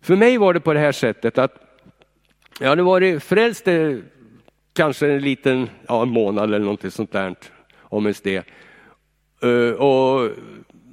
För 0.00 0.16
mig 0.16 0.38
var 0.38 0.54
det 0.54 0.60
på 0.60 0.72
det 0.72 0.80
här 0.80 0.92
sättet 0.92 1.38
att 1.38 1.54
jag 2.60 2.68
hade 2.68 2.82
varit 2.82 3.22
frälst 3.22 3.68
kanske 4.72 5.12
en 5.12 5.22
liten 5.22 5.70
ja, 5.88 6.02
en 6.02 6.08
månad 6.08 6.44
eller 6.44 6.58
någonting 6.58 6.90
sånt 6.90 7.12
där, 7.12 7.34
om 7.78 8.06
ens 8.06 8.20
det. 8.20 8.46
Eh, 9.42 9.72
och 9.72 10.30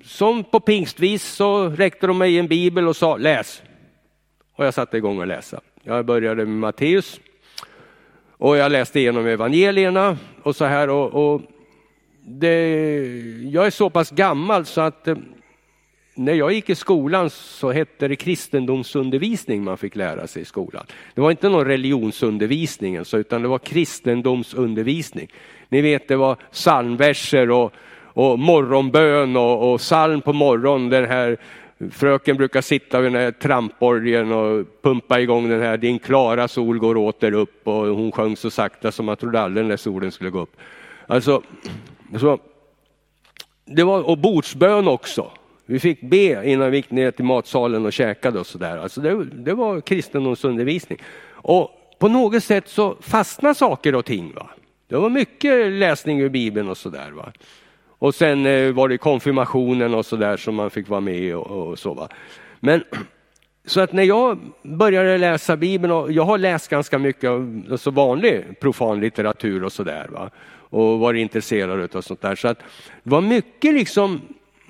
som 0.03 0.43
på 0.43 0.59
pingstvis 0.59 1.23
så 1.23 1.69
räckte 1.69 2.07
de 2.07 2.17
mig 2.17 2.39
en 2.39 2.47
bibel 2.47 2.87
och 2.87 2.95
sa 2.95 3.17
läs. 3.17 3.61
Och 4.53 4.65
jag 4.65 4.73
satte 4.73 4.97
igång 4.97 5.19
och 5.19 5.27
läsa. 5.27 5.61
Jag 5.83 6.05
började 6.05 6.45
med 6.45 6.57
Matteus 6.59 7.19
och 8.31 8.57
jag 8.57 8.71
läste 8.71 8.99
igenom 8.99 9.25
evangelierna 9.25 10.17
och 10.43 10.55
så 10.55 10.65
här. 10.65 10.89
Och, 10.89 11.33
och 11.33 11.41
det, 12.29 12.77
jag 13.51 13.65
är 13.65 13.69
så 13.69 13.89
pass 13.89 14.11
gammal 14.11 14.65
så 14.65 14.81
att 14.81 15.07
eh, 15.07 15.15
när 16.15 16.33
jag 16.33 16.51
gick 16.53 16.69
i 16.69 16.75
skolan 16.75 17.29
så 17.29 17.71
hette 17.71 18.07
det 18.07 18.15
kristendomsundervisning 18.15 19.63
man 19.63 19.77
fick 19.77 19.95
lära 19.95 20.27
sig 20.27 20.41
i 20.41 20.45
skolan. 20.45 20.85
Det 21.15 21.21
var 21.21 21.31
inte 21.31 21.49
någon 21.49 21.65
religionsundervisning 21.65 22.97
alltså, 22.97 23.17
utan 23.17 23.41
det 23.41 23.47
var 23.47 23.59
kristendomsundervisning. 23.59 25.27
Ni 25.69 25.81
vet 25.81 26.07
det 26.07 26.15
var 26.15 26.35
psalmverser 26.51 27.51
och, 27.51 27.73
och 28.03 28.39
morgonbön 28.39 29.35
och, 29.35 29.73
och 29.73 29.79
psalm 29.79 30.21
på 30.21 30.33
morgonen. 30.33 30.89
Den 30.89 31.05
här 31.05 31.37
fröken 31.91 32.37
brukar 32.37 32.61
sitta 32.61 33.01
vid 33.01 33.11
den 33.11 33.21
här 33.21 33.31
tramporgeln 33.31 34.31
och 34.31 34.65
pumpa 34.81 35.19
igång 35.19 35.49
den 35.49 35.61
här 35.61 35.77
Din 35.77 35.99
klara 35.99 36.47
sol 36.47 36.79
går 36.79 36.97
åter 36.97 37.33
upp 37.33 37.67
och 37.67 37.87
hon 37.87 38.11
sjöng 38.11 38.35
så 38.35 38.49
sakta 38.49 38.91
som 38.91 39.05
man 39.05 39.17
trodde 39.17 39.41
aldrig 39.41 39.63
den 39.63 39.69
där 39.69 39.77
solen 39.77 40.11
skulle 40.11 40.29
gå 40.29 40.39
upp. 40.39 40.55
Alltså, 41.07 41.41
så, 42.19 42.39
det 43.65 43.83
var, 43.83 44.09
och 44.09 44.17
bordsbön 44.17 44.87
också. 44.87 45.31
Vi 45.65 45.79
fick 45.79 46.01
be 46.01 46.49
innan 46.49 46.71
vi 46.71 46.77
gick 46.77 46.91
ner 46.91 47.11
till 47.11 47.25
matsalen 47.25 47.85
och 47.85 47.93
käkade 47.93 48.39
och 48.39 48.47
sådär. 48.47 48.77
Alltså 48.77 49.01
det, 49.01 49.25
det 49.25 49.53
var 49.53 49.81
kristendomsundervisning. 49.81 50.99
Och 51.31 51.71
på 51.99 52.07
något 52.07 52.43
sätt 52.43 52.67
så 52.67 52.95
fastnade 53.01 53.55
saker 53.55 53.95
och 53.95 54.05
ting. 54.05 54.33
Va? 54.35 54.49
Det 54.87 54.95
var 54.95 55.09
mycket 55.09 55.71
läsning 55.71 56.21
ur 56.21 56.29
Bibeln 56.29 56.69
och 56.69 56.77
sådär. 56.77 57.11
Va? 57.11 57.31
Och 57.87 58.15
sen 58.15 58.45
eh, 58.45 58.71
var 58.71 58.89
det 58.89 58.97
konfirmationen 58.97 59.93
och 59.93 60.05
sådär 60.05 60.37
som 60.37 60.55
man 60.55 60.69
fick 60.69 60.89
vara 60.89 61.01
med 61.01 61.35
och, 61.35 61.67
och 61.67 61.79
så. 61.79 61.93
Va? 61.93 62.09
Men 62.59 62.83
så 63.65 63.81
att 63.81 63.93
när 63.93 64.03
jag 64.03 64.39
började 64.63 65.17
läsa 65.17 65.57
Bibeln, 65.57 65.93
och 65.93 66.11
jag 66.11 66.23
har 66.23 66.37
läst 66.37 66.69
ganska 66.69 66.97
mycket 66.99 67.29
av 67.29 67.63
alltså 67.71 67.91
vanlig 67.91 68.59
profan 68.59 68.99
litteratur 68.99 69.63
och 69.63 69.71
sådär. 69.71 70.29
Och 70.69 70.99
varit 70.99 71.19
intresserad 71.19 71.95
av 71.95 72.01
sånt 72.01 72.21
där. 72.21 72.35
Så 72.35 72.47
att 72.47 72.59
det 73.03 73.09
var 73.09 73.21
mycket 73.21 73.73
liksom 73.73 74.21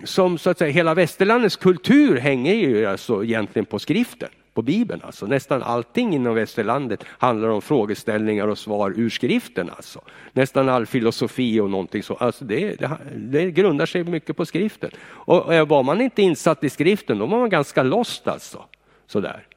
som 0.04 0.38
så 0.38 0.50
att 0.50 0.58
säga 0.58 0.72
hela 0.72 0.94
västerlandets 0.94 1.56
kultur 1.56 2.18
hänger 2.18 2.54
ju 2.54 2.86
alltså 2.86 3.24
egentligen 3.24 3.66
på 3.66 3.80
skriften, 3.80 4.30
på 4.54 4.62
Bibeln. 4.62 5.02
Alltså. 5.04 5.26
Nästan 5.26 5.64
allting 5.64 6.16
inom 6.16 6.36
västerlandet 6.36 7.04
handlar 7.08 7.50
om 7.50 7.62
frågeställningar 7.62 8.48
och 8.48 8.58
svar 8.58 8.94
ur 8.96 9.10
skriften. 9.10 9.70
Alltså. 9.76 10.02
Nästan 10.34 10.70
all 10.70 10.86
filosofi 10.86 11.60
och 11.60 11.70
någonting 11.70 12.04
så. 12.04 12.14
Alltså 12.14 12.46
det, 12.46 12.76
det, 12.76 12.98
det 13.16 13.52
grundar 13.52 13.86
sig 13.86 14.04
mycket 14.04 14.38
på 14.38 14.46
skriften. 14.46 14.90
Och 15.00 15.68
var 15.68 15.84
man 15.84 16.02
inte 16.02 16.22
insatt 16.22 16.64
i 16.64 16.70
skriften, 16.70 17.20
då 17.20 17.26
var 17.26 17.40
man 17.40 17.50
ganska 17.50 17.84
lost 17.84 18.28
alltså. 18.28 18.66
Sådär. 19.08 19.48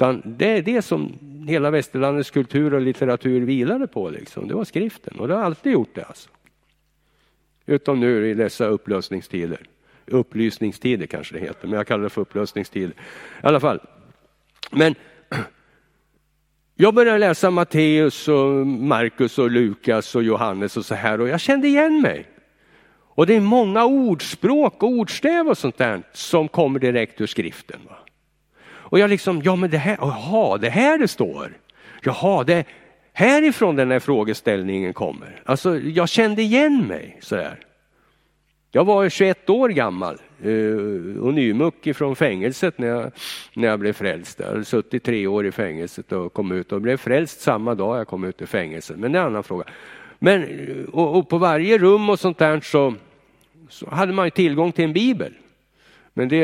Utan 0.00 0.22
det 0.24 0.46
är 0.46 0.62
det 0.62 0.82
som 0.82 1.18
hela 1.48 1.70
västerlandets 1.70 2.30
kultur 2.30 2.74
och 2.74 2.80
litteratur 2.80 3.40
vilade 3.40 3.86
på. 3.86 4.10
Liksom. 4.10 4.48
Det 4.48 4.54
var 4.54 4.64
skriften 4.64 5.18
och 5.18 5.28
det 5.28 5.34
har 5.34 5.42
alltid 5.42 5.72
gjort 5.72 5.94
det. 5.94 6.04
Alltså. 6.04 6.30
Utom 7.66 8.00
nu 8.00 8.30
i 8.30 8.34
dessa 8.34 8.66
upplösningstider 8.66 9.60
upplysningstider 10.06 11.06
kanske 11.06 11.34
det 11.34 11.40
heter, 11.40 11.68
men 11.68 11.76
jag 11.76 11.86
kallar 11.86 12.04
det 12.04 12.10
för 12.10 12.20
upplösningstider. 12.20 12.90
I 12.90 13.46
alla 13.46 13.60
fall. 13.60 13.80
Men 14.70 14.94
jag 16.74 16.94
började 16.94 17.18
läsa 17.18 17.50
Matteus 17.50 18.28
och 18.28 18.66
Markus 18.66 19.38
och 19.38 19.50
Lukas 19.50 20.14
och 20.14 20.22
Johannes 20.22 20.76
och 20.76 20.84
så 20.84 20.94
här 20.94 21.20
och 21.20 21.28
jag 21.28 21.40
kände 21.40 21.68
igen 21.68 22.00
mig. 22.00 22.28
Och 22.92 23.26
det 23.26 23.36
är 23.36 23.40
många 23.40 23.84
ordspråk 23.84 24.82
och 24.82 24.88
ordstäv 24.88 25.48
och 25.48 25.58
sånt 25.58 25.78
där 25.78 26.02
som 26.12 26.48
kommer 26.48 26.78
direkt 26.78 27.20
ur 27.20 27.26
skriften. 27.26 27.80
Va? 27.88 27.99
Och 28.90 28.98
jag 28.98 29.10
liksom, 29.10 29.42
ja 29.44 29.56
men 29.56 29.70
det 29.70 29.78
här, 29.78 29.96
jaha, 30.00 30.58
det 30.58 30.70
här 30.70 30.98
det 30.98 31.08
står. 31.08 31.52
Jaha, 32.02 32.44
det 32.44 32.64
härifrån 33.12 33.76
den 33.76 33.90
här 33.90 33.98
frågeställningen 33.98 34.92
kommer. 34.92 35.42
Alltså 35.44 35.78
jag 35.78 36.08
kände 36.08 36.42
igen 36.42 36.86
mig 36.88 37.18
sådär. 37.20 37.58
Jag 38.72 38.84
var 38.84 39.08
21 39.08 39.50
år 39.50 39.68
gammal 39.68 40.16
eh, 40.42 41.22
och 41.22 41.34
nymuck 41.34 41.96
från 41.96 42.16
fängelset 42.16 42.78
när 42.78 42.88
jag, 42.88 43.12
när 43.54 43.68
jag 43.68 43.80
blev 43.80 43.92
frälst. 43.92 44.40
Jag 44.40 44.46
hade 44.46 44.64
suttit 44.64 45.04
tre 45.04 45.26
år 45.26 45.46
i 45.46 45.52
fängelset 45.52 46.12
och 46.12 46.32
kom 46.32 46.52
ut 46.52 46.72
och 46.72 46.80
blev 46.80 46.96
frälst 46.96 47.40
samma 47.40 47.74
dag 47.74 47.98
jag 47.98 48.08
kom 48.08 48.24
ut 48.24 48.42
ur 48.42 48.46
fängelset. 48.46 48.98
Men 48.98 49.12
det 49.12 49.18
är 49.18 49.22
en 49.22 49.26
annan 49.26 49.44
fråga. 49.44 49.64
Men, 50.18 50.46
och, 50.92 51.18
och 51.18 51.28
på 51.28 51.38
varje 51.38 51.78
rum 51.78 52.10
och 52.10 52.20
sånt 52.20 52.38
där 52.38 52.60
så, 52.60 52.94
så 53.68 53.90
hade 53.90 54.12
man 54.12 54.30
tillgång 54.30 54.72
till 54.72 54.84
en 54.84 54.92
bibel. 54.92 55.32
Men 56.14 56.28
det 56.28 56.36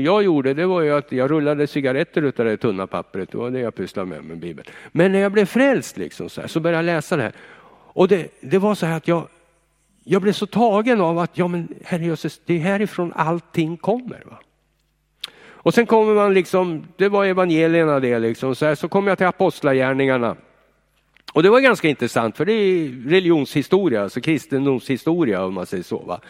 jag 0.00 0.22
gjorde 0.22 0.54
det 0.54 0.66
var 0.66 0.80
ju 0.80 0.90
att 0.90 1.12
jag 1.12 1.30
rullade 1.30 1.66
cigaretter 1.66 2.22
utav 2.22 2.46
det 2.46 2.56
tunna 2.56 2.86
pappret. 2.86 3.30
Det 3.30 3.38
var 3.38 3.50
det 3.50 3.60
jag 3.60 3.74
pysslade 3.74 4.08
med 4.08 4.24
med 4.24 4.38
bibeln. 4.38 4.68
Men 4.92 5.12
när 5.12 5.18
jag 5.18 5.32
blev 5.32 5.46
frälst 5.46 5.96
liksom 5.96 6.28
så, 6.28 6.40
här, 6.40 6.48
så 6.48 6.60
började 6.60 6.78
jag 6.78 6.94
läsa 6.94 7.16
det 7.16 7.22
här. 7.22 7.32
Och 7.94 8.08
det, 8.08 8.28
det 8.40 8.58
var 8.58 8.74
så 8.74 8.86
här 8.86 8.96
att 8.96 9.08
jag, 9.08 9.28
jag 10.04 10.22
blev 10.22 10.32
så 10.32 10.46
tagen 10.46 11.00
av 11.00 11.18
att 11.18 11.38
ja, 11.38 11.48
men 11.48 11.68
Herre 11.84 12.04
Jesus, 12.04 12.40
det 12.46 12.54
är 12.54 12.58
härifrån 12.58 13.12
allting 13.16 13.76
kommer. 13.76 14.22
Va? 14.30 14.38
Och 15.62 15.74
sen 15.74 15.86
kommer 15.86 16.14
man 16.14 16.34
liksom, 16.34 16.86
det 16.96 17.08
var 17.08 17.24
evangelierna 17.24 18.00
det 18.00 18.18
liksom, 18.18 18.54
så, 18.54 18.66
här, 18.66 18.74
så 18.74 18.88
kom 18.88 19.06
jag 19.06 19.18
till 19.18 19.26
apostlagärningarna. 19.26 20.36
Och 21.32 21.42
det 21.42 21.50
var 21.50 21.60
ganska 21.60 21.88
intressant 21.88 22.36
för 22.36 22.44
det 22.44 22.52
är 22.52 23.08
religionshistoria, 23.08 24.02
alltså 24.02 24.20
kristendomshistoria 24.20 25.44
om 25.44 25.54
man 25.54 25.66
säger 25.66 25.82
så. 25.82 25.98
Va? 25.98 26.20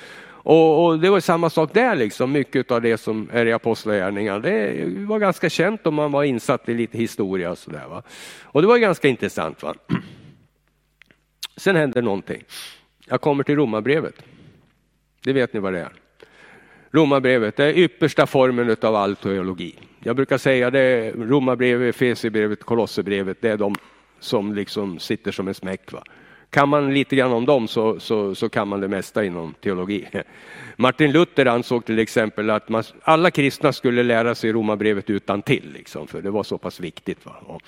Och, 0.44 0.84
och, 0.84 0.98
det 0.98 1.10
var 1.10 1.20
samma 1.20 1.50
sak 1.50 1.74
där 1.74 1.96
liksom, 1.96 2.32
mycket 2.32 2.70
av 2.70 2.82
det 2.82 2.98
som 2.98 3.28
är 3.32 3.46
i 3.46 3.52
apostlagärningarna. 3.52 4.38
Det 4.38 4.84
var 4.86 5.18
ganska 5.18 5.50
känt 5.50 5.86
om 5.86 5.94
man 5.94 6.12
var 6.12 6.24
insatt 6.24 6.68
i 6.68 6.74
lite 6.74 6.98
historia 6.98 7.50
och 7.50 7.58
sådär. 7.58 8.02
Och 8.42 8.62
det 8.62 8.68
var 8.68 8.78
ganska 8.78 9.08
intressant. 9.08 9.62
Va? 9.62 9.74
Sen 11.56 11.76
hände 11.76 12.02
någonting. 12.02 12.44
Jag 13.06 13.20
kommer 13.20 13.44
till 13.44 13.56
romabrevet. 13.56 14.14
Det 15.24 15.32
vet 15.32 15.52
ni 15.52 15.60
vad 15.60 15.72
det 15.72 15.80
är. 15.80 15.92
Romarbrevet 16.90 17.60
är 17.60 17.78
yppersta 17.78 18.26
formen 18.26 18.76
av 18.82 18.94
all 18.94 19.16
teologi. 19.16 19.78
Jag 20.00 20.16
brukar 20.16 20.38
säga 20.38 20.70
det, 20.70 21.12
romarbrevet, 21.12 21.94
Efesierbrevet, 21.94 22.64
Kolosserbrevet, 22.64 23.36
det 23.40 23.50
är 23.50 23.56
de 23.56 23.74
som 24.20 24.54
liksom 24.54 24.98
sitter 24.98 25.32
som 25.32 25.48
en 25.48 25.54
smäck. 25.54 25.92
Va? 25.92 26.02
Kan 26.52 26.68
man 26.68 26.94
lite 26.94 27.16
grann 27.16 27.32
om 27.32 27.46
dem 27.46 27.68
så, 27.68 28.00
så, 28.00 28.34
så 28.34 28.48
kan 28.48 28.68
man 28.68 28.80
det 28.80 28.88
mesta 28.88 29.24
inom 29.24 29.54
teologi. 29.60 30.08
Martin 30.76 31.12
Luther 31.12 31.46
ansåg 31.46 31.84
till 31.84 31.98
exempel 31.98 32.50
att 32.50 32.68
man, 32.68 32.82
alla 33.02 33.30
kristna 33.30 33.72
skulle 33.72 34.02
lära 34.02 34.34
sig 34.34 34.52
romarbrevet 34.52 35.10
utan 35.10 35.42
till, 35.42 35.72
liksom, 35.72 36.06
för 36.06 36.22
det 36.22 36.30
var 36.30 36.42
så 36.42 36.58
pass 36.58 36.80
viktigt. 36.80 37.26
Va? 37.26 37.60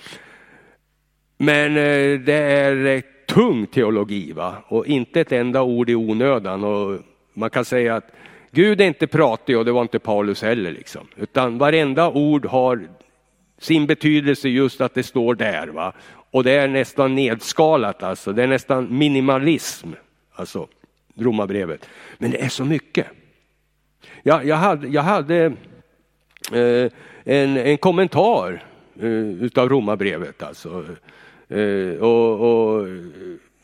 Men 1.37 1.77
eh, 1.77 2.19
det 2.19 2.33
är 2.33 2.85
eh, 2.85 3.01
tung 3.27 3.67
teologi 3.67 4.31
va? 4.31 4.55
och 4.67 4.87
inte 4.87 5.21
ett 5.21 5.31
enda 5.31 5.61
ord 5.61 5.89
i 5.89 5.95
onödan. 5.95 6.63
Och 6.63 6.99
man 7.33 7.49
kan 7.49 7.65
säga 7.65 7.95
att 7.95 8.11
Gud 8.51 8.81
är 8.81 8.85
inte 8.85 9.07
pratig 9.07 9.57
och 9.57 9.65
det 9.65 9.71
var 9.71 9.81
inte 9.81 9.99
Paulus 9.99 10.41
heller. 10.41 10.71
Liksom. 10.71 11.07
Utan 11.15 11.57
varenda 11.57 12.09
ord 12.09 12.45
har 12.45 12.87
sin 13.57 13.87
betydelse 13.87 14.49
just 14.49 14.81
att 14.81 14.93
det 14.93 15.03
står 15.03 15.35
där. 15.35 15.67
Va? 15.67 15.93
Och 16.35 16.43
det 16.43 16.51
är 16.51 16.67
nästan 16.67 17.15
nedskalat 17.15 18.03
alltså, 18.03 18.33
det 18.33 18.43
är 18.43 18.47
nästan 18.47 18.97
minimalism, 18.97 19.89
alltså 20.33 20.67
romabrevet. 21.15 21.89
Men 22.17 22.31
det 22.31 22.41
är 22.41 22.49
så 22.49 22.65
mycket. 22.65 23.07
Jag, 24.23 24.45
jag 24.45 24.55
hade, 24.55 24.87
jag 24.87 25.01
hade 25.01 25.45
eh, 26.51 26.91
en, 27.23 27.57
en 27.57 27.77
kommentar 27.77 28.63
eh, 28.99 29.09
utav 29.43 29.69
romabrevet 29.69 30.43
alltså. 30.43 30.85
Eh, 31.47 31.99
och, 31.99 32.39
och, 32.39 32.87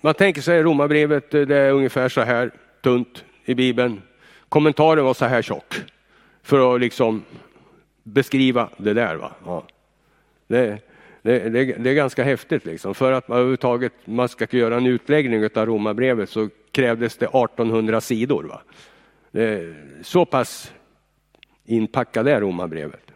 man 0.01 0.13
tänker 0.13 0.41
sig 0.41 0.63
romabrevet, 0.63 1.33
eh, 1.33 1.41
det 1.41 1.57
är 1.57 1.71
ungefär 1.71 2.09
så 2.09 2.21
här 2.21 2.51
tunt 2.81 3.23
i 3.45 3.55
Bibeln. 3.55 4.01
Kommentaren 4.49 5.05
var 5.05 5.13
så 5.13 5.25
här 5.25 5.41
tjock. 5.41 5.75
För 6.43 6.75
att 6.75 6.81
liksom 6.81 7.23
beskriva 8.03 8.69
det 8.77 8.93
där. 8.93 9.15
Va? 9.15 9.31
Ja. 9.45 9.63
Det, 10.47 10.90
det, 11.21 11.49
det, 11.49 11.65
det, 11.65 11.89
är 11.89 11.93
ganska 11.93 12.23
häftigt. 12.23 12.65
Liksom. 12.65 12.95
För 12.95 13.11
att 13.11 13.27
man 13.27 13.37
överhuvudtaget 13.37 13.93
man 14.05 14.29
ska 14.29 14.47
göra 14.49 14.77
en 14.77 14.85
utläggning 14.85 15.49
av 15.55 15.65
romabrevet 15.65 16.29
så 16.29 16.49
krävdes 16.71 17.17
det 17.17 17.25
1800 17.25 18.01
sidor. 18.01 18.43
Va? 18.43 18.61
Det, 19.31 19.75
så 20.01 20.25
pass 20.25 20.73
inpackade 21.65 22.31
är 22.31 22.41
romabrevet. 22.41 23.11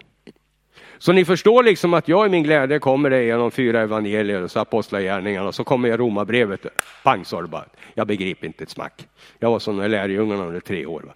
Så 0.98 1.12
ni 1.12 1.26
förstår 1.26 1.64
liksom 1.64 1.94
att 1.94 2.08
jag 2.08 2.28
i 2.28 2.30
min 2.30 2.44
glädje 2.44 2.80
kommer 2.80 3.10
det 3.10 3.24
genom 3.24 3.52
fyra 3.52 3.82
evangelier 3.82 4.42
och 4.42 4.52
så 4.52 4.60
apostlagärningarna 4.60 5.48
och 5.48 5.56
så 5.56 5.64
kommer 5.64 5.90
jag 5.90 6.00
romabrevet. 6.00 6.66
Pang 7.04 7.26
sa 7.26 7.42
det 7.42 7.48
bara. 7.48 7.66
Jag 7.94 8.08
begriper 8.08 8.48
inte 8.48 8.64
ett 8.64 8.70
smack. 8.70 9.08
Jag 9.40 9.52
var 9.52 9.60
som 9.60 9.80
lärjungarna 9.80 10.46
under 10.46 10.60
tre 10.60 10.86
år. 10.86 11.02
Va? 11.02 11.14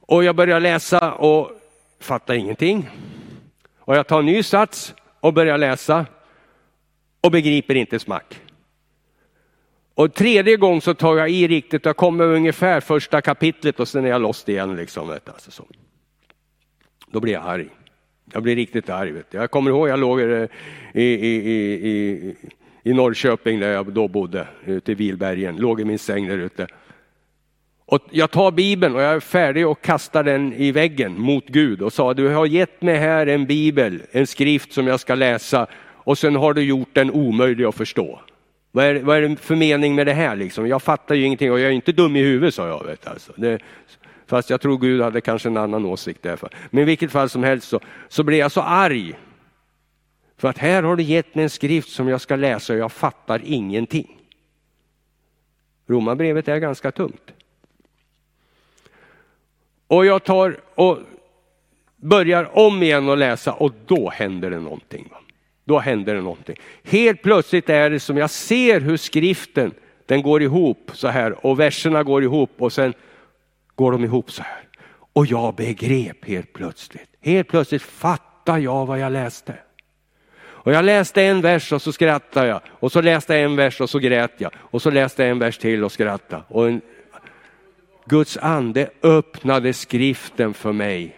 Och 0.00 0.24
jag 0.24 0.36
börjar 0.36 0.60
läsa 0.60 1.12
och 1.12 1.50
fattar 2.00 2.34
ingenting. 2.34 2.88
Och 3.78 3.96
jag 3.96 4.06
tar 4.06 4.18
en 4.18 4.26
ny 4.26 4.42
sats 4.42 4.94
och 5.22 5.34
börjar 5.34 5.58
läsa 5.58 6.06
och 7.20 7.30
begriper 7.30 7.74
inte 7.74 7.98
smack. 7.98 8.40
Och 9.94 10.14
tredje 10.14 10.56
gången 10.56 10.80
så 10.80 10.94
tar 10.94 11.16
jag 11.16 11.30
i 11.30 11.48
riktigt, 11.48 11.84
jag 11.84 11.96
kommer 11.96 12.24
ungefär 12.24 12.80
första 12.80 13.20
kapitlet 13.20 13.80
och 13.80 13.88
sen 13.88 14.04
är 14.04 14.08
jag 14.08 14.22
lost 14.22 14.48
igen. 14.48 14.76
Liksom, 14.76 15.10
alltså 15.10 15.50
så. 15.50 15.64
Då 17.10 17.20
blir 17.20 17.32
jag 17.32 17.42
arg. 17.46 17.68
Jag 18.32 18.42
blir 18.42 18.56
riktigt 18.56 18.88
arg. 18.88 19.10
Vet. 19.10 19.34
Jag 19.34 19.50
kommer 19.50 19.70
ihåg 19.70 19.88
jag 19.88 19.98
låg 19.98 20.20
i, 20.20 20.48
i, 20.92 21.02
i, 21.02 21.72
i, 21.90 22.36
i 22.82 22.92
Norrköping 22.92 23.60
där 23.60 23.72
jag 23.72 23.92
då 23.92 24.08
bodde, 24.08 24.46
ute 24.64 24.92
i 24.92 24.94
Vilbergen, 24.94 25.56
låg 25.56 25.80
i 25.80 25.84
min 25.84 25.98
säng 25.98 26.28
där 26.28 26.38
ute. 26.38 26.66
Och 27.92 28.02
jag 28.10 28.30
tar 28.30 28.50
bibeln 28.50 28.94
och 28.94 29.02
jag 29.02 29.14
är 29.14 29.20
färdig 29.20 29.66
och 29.66 29.82
kastar 29.82 30.24
den 30.24 30.52
i 30.52 30.72
väggen 30.72 31.20
mot 31.20 31.46
Gud 31.46 31.82
och 31.82 31.92
sa 31.92 32.14
du 32.14 32.28
har 32.28 32.46
gett 32.46 32.82
mig 32.82 32.96
här 32.96 33.26
en 33.26 33.46
bibel, 33.46 34.02
en 34.10 34.26
skrift 34.26 34.72
som 34.72 34.86
jag 34.86 35.00
ska 35.00 35.14
läsa 35.14 35.66
och 35.96 36.18
sen 36.18 36.36
har 36.36 36.54
du 36.54 36.62
gjort 36.62 36.88
den 36.92 37.10
omöjlig 37.10 37.64
att 37.64 37.74
förstå. 37.74 38.20
Vad 38.70 38.84
är, 38.84 38.94
vad 38.94 39.16
är 39.16 39.28
det 39.28 39.36
för 39.36 39.56
mening 39.56 39.94
med 39.94 40.06
det 40.06 40.12
här 40.12 40.36
liksom? 40.36 40.66
Jag 40.68 40.82
fattar 40.82 41.14
ju 41.14 41.24
ingenting 41.24 41.52
och 41.52 41.60
jag 41.60 41.68
är 41.68 41.72
inte 41.72 41.92
dum 41.92 42.16
i 42.16 42.22
huvudet 42.22 42.54
sa 42.54 42.68
jag. 42.68 42.84
Vet, 42.84 43.06
alltså. 43.06 43.32
det, 43.36 43.58
fast 44.26 44.50
jag 44.50 44.60
tror 44.60 44.78
Gud 44.78 45.02
hade 45.02 45.20
kanske 45.20 45.48
en 45.48 45.56
annan 45.56 45.84
åsikt 45.84 46.22
därför. 46.22 46.48
Men 46.70 46.82
i 46.82 46.84
vilket 46.84 47.10
fall 47.10 47.28
som 47.28 47.44
helst 47.44 47.68
så, 47.68 47.80
så 48.08 48.22
blev 48.22 48.38
jag 48.38 48.52
så 48.52 48.60
arg. 48.60 49.14
För 50.38 50.48
att 50.48 50.58
här 50.58 50.82
har 50.82 50.96
du 50.96 51.02
gett 51.02 51.34
mig 51.34 51.42
en 51.42 51.50
skrift 51.50 51.88
som 51.88 52.08
jag 52.08 52.20
ska 52.20 52.36
läsa 52.36 52.72
och 52.72 52.78
jag 52.78 52.92
fattar 52.92 53.40
ingenting. 53.44 54.18
Romarbrevet 55.86 56.48
är 56.48 56.58
ganska 56.58 56.92
tungt. 56.92 57.32
Och 59.92 60.06
jag 60.06 60.24
tar 60.24 60.56
och 60.74 60.98
börjar 61.96 62.58
om 62.58 62.82
igen 62.82 63.08
att 63.08 63.18
läsa 63.18 63.52
och 63.52 63.72
då 63.86 64.10
händer 64.10 64.50
det 64.50 64.58
någonting. 64.58 65.12
Då 65.64 65.78
händer 65.78 66.14
det 66.14 66.20
någonting. 66.20 66.56
Helt 66.82 67.22
plötsligt 67.22 67.70
är 67.70 67.90
det 67.90 68.00
som 68.00 68.16
jag 68.16 68.30
ser 68.30 68.80
hur 68.80 68.96
skriften 68.96 69.72
den 70.06 70.22
går 70.22 70.42
ihop 70.42 70.90
så 70.94 71.08
här 71.08 71.46
och 71.46 71.60
verserna 71.60 72.02
går 72.02 72.22
ihop 72.22 72.50
och 72.58 72.72
sen 72.72 72.94
går 73.74 73.92
de 73.92 74.04
ihop 74.04 74.32
så 74.32 74.42
här. 74.42 74.62
Och 75.12 75.26
jag 75.26 75.54
begrep 75.54 76.24
helt 76.24 76.52
plötsligt. 76.52 77.08
Helt 77.20 77.48
plötsligt 77.48 77.82
fattar 77.82 78.58
jag 78.58 78.86
vad 78.86 78.98
jag 78.98 79.12
läste. 79.12 79.54
Och 80.42 80.72
jag 80.72 80.84
läste 80.84 81.22
en 81.22 81.40
vers 81.40 81.72
och 81.72 81.82
så 81.82 81.92
skrattade 81.92 82.48
jag. 82.48 82.60
Och 82.70 82.92
så 82.92 83.00
läste 83.00 83.34
jag 83.34 83.44
en 83.44 83.56
vers 83.56 83.80
och 83.80 83.90
så 83.90 83.98
grät 83.98 84.32
jag. 84.38 84.52
Och 84.56 84.82
så 84.82 84.90
läste 84.90 85.22
jag 85.22 85.30
en 85.30 85.38
vers 85.38 85.58
till 85.58 85.84
och 85.84 85.92
skrattade. 85.92 86.42
Och 86.48 86.68
en, 86.68 86.80
Guds 88.04 88.36
ande 88.36 88.90
öppnade 89.02 89.72
skriften 89.72 90.54
för 90.54 90.72
mig. 90.72 91.16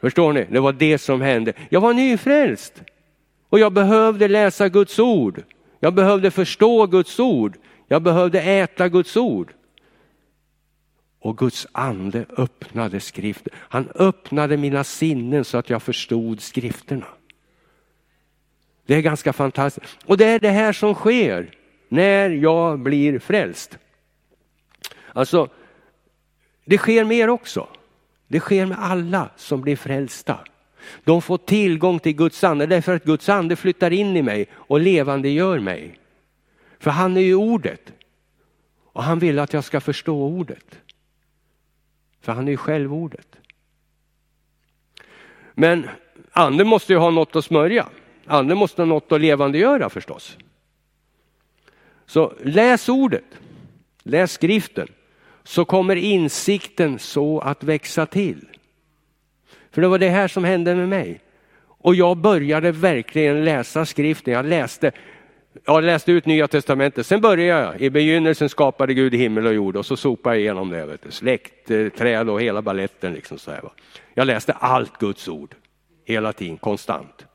Förstår 0.00 0.32
ni? 0.32 0.46
Det 0.50 0.60
var 0.60 0.72
det 0.72 0.98
som 0.98 1.20
hände. 1.20 1.52
Jag 1.68 1.80
var 1.80 1.92
nyfrälst 1.92 2.82
och 3.48 3.58
jag 3.58 3.72
behövde 3.72 4.28
läsa 4.28 4.68
Guds 4.68 4.98
ord. 4.98 5.42
Jag 5.80 5.94
behövde 5.94 6.30
förstå 6.30 6.86
Guds 6.86 7.20
ord. 7.20 7.56
Jag 7.88 8.02
behövde 8.02 8.42
äta 8.42 8.88
Guds 8.88 9.16
ord. 9.16 9.52
Och 11.20 11.38
Guds 11.38 11.66
ande 11.72 12.24
öppnade 12.36 13.00
skriften. 13.00 13.52
Han 13.56 13.88
öppnade 13.94 14.56
mina 14.56 14.84
sinnen 14.84 15.44
så 15.44 15.58
att 15.58 15.70
jag 15.70 15.82
förstod 15.82 16.40
skrifterna. 16.40 17.06
Det 18.86 18.94
är 18.94 19.00
ganska 19.00 19.32
fantastiskt. 19.32 19.98
Och 20.04 20.16
det 20.16 20.24
är 20.24 20.38
det 20.38 20.50
här 20.50 20.72
som 20.72 20.94
sker 20.94 21.50
när 21.88 22.30
jag 22.30 22.78
blir 22.78 23.18
frälst. 23.18 23.78
Alltså, 25.12 25.48
det 26.64 26.78
sker 26.78 27.04
med 27.04 27.18
er 27.18 27.28
också. 27.28 27.68
Det 28.28 28.40
sker 28.40 28.66
med 28.66 28.78
alla 28.80 29.30
som 29.36 29.60
blir 29.60 29.76
frälsta. 29.76 30.40
De 31.04 31.22
får 31.22 31.38
tillgång 31.38 31.98
till 31.98 32.12
Guds 32.12 32.44
ande 32.44 32.66
därför 32.66 32.96
att 32.96 33.04
Guds 33.04 33.28
ande 33.28 33.56
flyttar 33.56 33.90
in 33.90 34.16
i 34.16 34.22
mig 34.22 34.48
och 34.52 34.80
levande 34.80 35.28
gör 35.28 35.58
mig. 35.58 35.98
För 36.78 36.90
han 36.90 37.16
är 37.16 37.20
ju 37.20 37.34
ordet. 37.34 37.92
Och 38.84 39.02
han 39.02 39.18
vill 39.18 39.38
att 39.38 39.52
jag 39.52 39.64
ska 39.64 39.80
förstå 39.80 40.26
ordet. 40.26 40.78
För 42.20 42.32
han 42.32 42.48
är 42.48 42.52
ju 42.52 42.56
själv 42.56 42.94
ordet. 42.94 43.36
Men 45.54 45.88
anden 46.32 46.66
måste 46.66 46.92
ju 46.92 46.98
ha 46.98 47.10
något 47.10 47.36
att 47.36 47.44
smörja. 47.44 47.88
Anden 48.26 48.58
måste 48.58 48.82
ha 48.82 48.86
något 48.86 49.12
att 49.12 49.20
levandegöra 49.20 49.90
förstås. 49.90 50.36
Så 52.06 52.34
läs 52.40 52.88
ordet. 52.88 53.24
Läs 54.02 54.32
skriften 54.32 54.88
så 55.48 55.64
kommer 55.64 55.96
insikten 55.96 56.98
så 56.98 57.40
att 57.40 57.64
växa 57.64 58.06
till. 58.06 58.46
För 59.70 59.82
det 59.82 59.88
var 59.88 59.98
det 59.98 60.08
här 60.08 60.28
som 60.28 60.44
hände 60.44 60.74
med 60.74 60.88
mig. 60.88 61.20
Och 61.66 61.94
jag 61.94 62.16
började 62.16 62.72
verkligen 62.72 63.44
läsa 63.44 63.86
skriften. 63.86 64.34
Jag 64.34 64.46
läste, 64.46 64.92
jag 65.64 65.84
läste 65.84 66.12
ut 66.12 66.26
Nya 66.26 66.48
Testamentet. 66.48 67.06
Sen 67.06 67.20
började 67.20 67.62
jag. 67.62 67.80
I 67.80 67.90
begynnelsen 67.90 68.48
skapade 68.48 68.94
Gud 68.94 69.14
himmel 69.14 69.46
och 69.46 69.54
jord 69.54 69.76
och 69.76 69.86
så 69.86 69.96
sopade 69.96 70.36
jag 70.36 70.40
igenom 70.40 70.70
det. 70.70 70.86
Vet 70.86 71.02
du. 71.02 71.10
Släkt, 71.10 71.70
eh, 71.70 71.88
träd 71.88 72.28
och 72.30 72.42
hela 72.42 72.62
balletten. 72.62 73.12
Liksom 73.12 73.38
så 73.38 73.50
här, 73.50 73.62
va. 73.62 73.70
Jag 74.14 74.26
läste 74.26 74.52
allt 74.52 74.98
Guds 74.98 75.28
ord. 75.28 75.54
Hela 76.04 76.32
tiden, 76.32 76.56
konstant. 76.56 77.26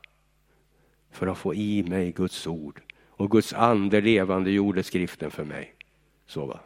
För 1.12 1.26
att 1.26 1.38
få 1.38 1.54
i 1.54 1.82
mig 1.82 2.12
Guds 2.12 2.46
ord. 2.46 2.80
Och 3.10 3.30
Guds 3.30 3.52
ande 3.52 4.00
levande 4.00 4.50
gjorde 4.50 4.82
skriften 4.82 5.30
för 5.30 5.44
mig. 5.44 5.74
Så 6.26 6.46
va. 6.46 6.60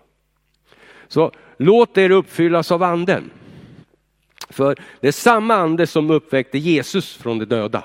Så 1.09 1.33
låt 1.57 1.99
er 1.99 2.11
uppfyllas 2.11 2.73
av 2.73 2.83
anden. 2.83 3.31
För 4.51 4.77
det 5.01 5.09
är 5.09 5.12
samma 5.12 5.55
ande 5.55 5.87
som 5.87 6.11
uppväckte 6.11 6.59
Jesus 6.59 7.16
från 7.16 7.38
de 7.38 7.44
döda. 7.44 7.85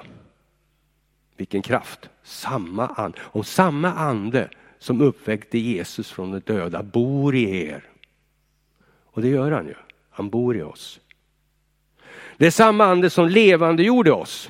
Vilken 1.37 1.61
kraft! 1.61 2.09
Samma 2.23 2.87
ande. 2.87 3.17
Om 3.21 3.43
samma 3.43 3.93
ande 3.93 4.49
som 4.79 5.01
uppväckte 5.01 5.57
Jesus 5.57 6.11
från 6.11 6.31
de 6.31 6.39
döda 6.39 6.83
bor 6.83 7.35
i 7.35 7.67
er. 7.67 7.83
Och 9.05 9.21
det 9.21 9.27
gör 9.27 9.51
han 9.51 9.67
ju. 9.67 9.75
Han 10.09 10.29
bor 10.29 10.57
i 10.57 10.61
oss. 10.61 10.99
Det 12.37 12.45
är 12.45 12.51
samma 12.51 12.85
ande 12.85 13.09
som 13.09 13.27
levande 13.27 13.83
gjorde 13.83 14.11
oss 14.11 14.49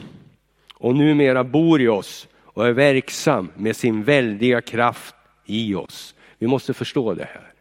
och 0.73 0.95
numera 0.95 1.43
bor 1.43 1.81
i 1.81 1.87
oss 1.87 2.27
och 2.43 2.67
är 2.67 2.71
verksam 2.71 3.51
med 3.55 3.75
sin 3.75 4.03
väldiga 4.03 4.61
kraft 4.61 5.15
i 5.45 5.75
oss. 5.75 6.15
Vi 6.37 6.47
måste 6.47 6.73
förstå 6.73 7.13
det 7.13 7.27
här. 7.33 7.52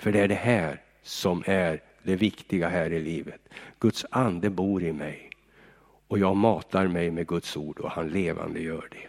För 0.00 0.12
det 0.12 0.20
är 0.20 0.28
det 0.28 0.34
här 0.34 0.80
som 1.02 1.42
är 1.46 1.82
det 2.02 2.16
viktiga 2.16 2.68
här 2.68 2.92
i 2.92 3.00
livet. 3.00 3.40
Guds 3.78 4.06
ande 4.10 4.50
bor 4.50 4.82
i 4.82 4.92
mig 4.92 5.30
och 6.08 6.18
jag 6.18 6.36
matar 6.36 6.86
mig 6.86 7.10
med 7.10 7.26
Guds 7.26 7.56
ord 7.56 7.78
och 7.78 7.90
han 7.90 8.08
levande 8.08 8.60
gör 8.60 8.88
det. 8.90 9.08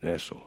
Det 0.00 0.12
är 0.12 0.18
så. 0.18 0.42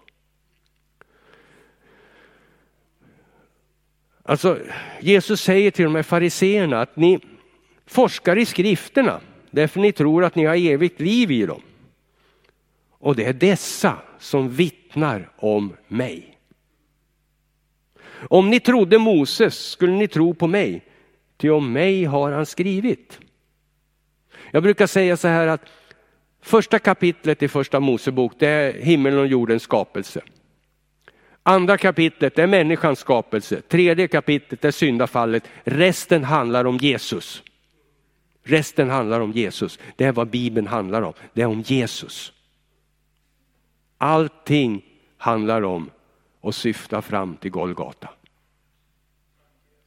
Alltså, 4.24 4.60
Jesus 5.02 5.42
säger 5.42 5.72
till 5.72 5.86
de 5.86 5.96
här 5.96 6.04
fariseerna 6.04 6.82
att 6.82 6.96
ni 6.96 7.20
forskar 7.86 8.38
i 8.38 8.46
skrifterna 8.46 9.22
därför 9.52 9.80
ni 9.80 9.92
tror 9.92 10.24
att 10.24 10.36
ni 10.36 10.46
har 10.46 10.56
evigt 10.56 11.00
liv 11.00 11.32
i 11.32 11.46
dem. 11.46 11.62
Och 12.90 13.16
det 13.16 13.26
är 13.26 13.34
dessa 13.34 13.98
som 14.20 14.50
vittnar 14.50 15.30
om 15.36 15.76
mig. 15.88 16.33
Om 18.30 18.50
ni 18.50 18.60
trodde 18.60 18.98
Moses 18.98 19.70
skulle 19.70 19.94
ni 19.94 20.08
tro 20.08 20.34
på 20.34 20.48
mig, 20.48 20.82
ty 21.38 21.50
om 21.50 21.74
mig 21.74 22.04
har 22.06 22.32
han 22.32 22.46
skrivit. 22.46 23.20
Jag 24.52 24.64
brukar 24.64 24.88
säga 24.88 25.18
så 25.18 25.28
här 25.28 25.48
att 25.48 25.62
Första 26.44 26.80
kapitlet 26.80 27.44
i 27.44 27.48
första 27.48 27.80
Mosebok 27.80 28.34
det 28.40 28.48
är 28.48 28.74
himmeln 28.74 29.20
och 29.20 29.28
jordens 29.28 29.64
skapelse. 29.64 30.22
Andra 31.44 31.78
kapitlet 31.78 32.40
är 32.40 32.48
människans 32.48 33.00
skapelse. 33.00 33.62
Tredje 33.62 34.08
kapitlet 34.08 34.66
är 34.66 34.72
syndafallet. 34.72 35.44
Resten 35.64 36.24
handlar 36.24 36.66
om 36.66 36.78
Jesus. 36.78 37.44
Resten 38.44 38.90
handlar 38.90 39.20
om 39.20 39.32
Jesus. 39.32 39.80
Det 39.96 40.06
är 40.06 40.12
vad 40.12 40.28
Bibeln 40.28 40.68
handlar 40.68 41.02
om. 41.02 41.14
Det 41.34 41.42
är 41.42 41.46
om 41.46 41.62
Jesus. 41.62 42.34
Allting 43.98 44.86
handlar 45.18 45.62
om 45.62 45.90
och 46.44 46.56
syftar 46.56 47.02
fram 47.02 47.38
till 47.38 47.52
Golgata. 47.52 48.10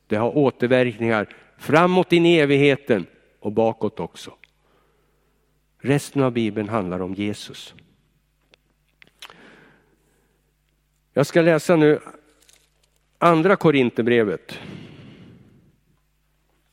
Det 0.07 0.17
har 0.17 0.37
återverkningar 0.37 1.37
framåt 1.59 2.13
in 2.13 2.27
i 2.27 2.39
evigheten 2.39 3.07
och 3.41 3.53
bakåt 3.53 4.01
också. 4.01 4.35
Resten 5.79 6.23
av 6.23 6.33
Bibeln 6.33 6.69
handlar 6.69 7.01
om 7.01 7.15
Jesus. 7.15 7.75
Jag 11.13 11.27
ska 11.27 11.43
läsa 11.43 11.77
nu 11.77 12.01
andra 13.19 13.57
Korinthierbrevet. 13.57 14.59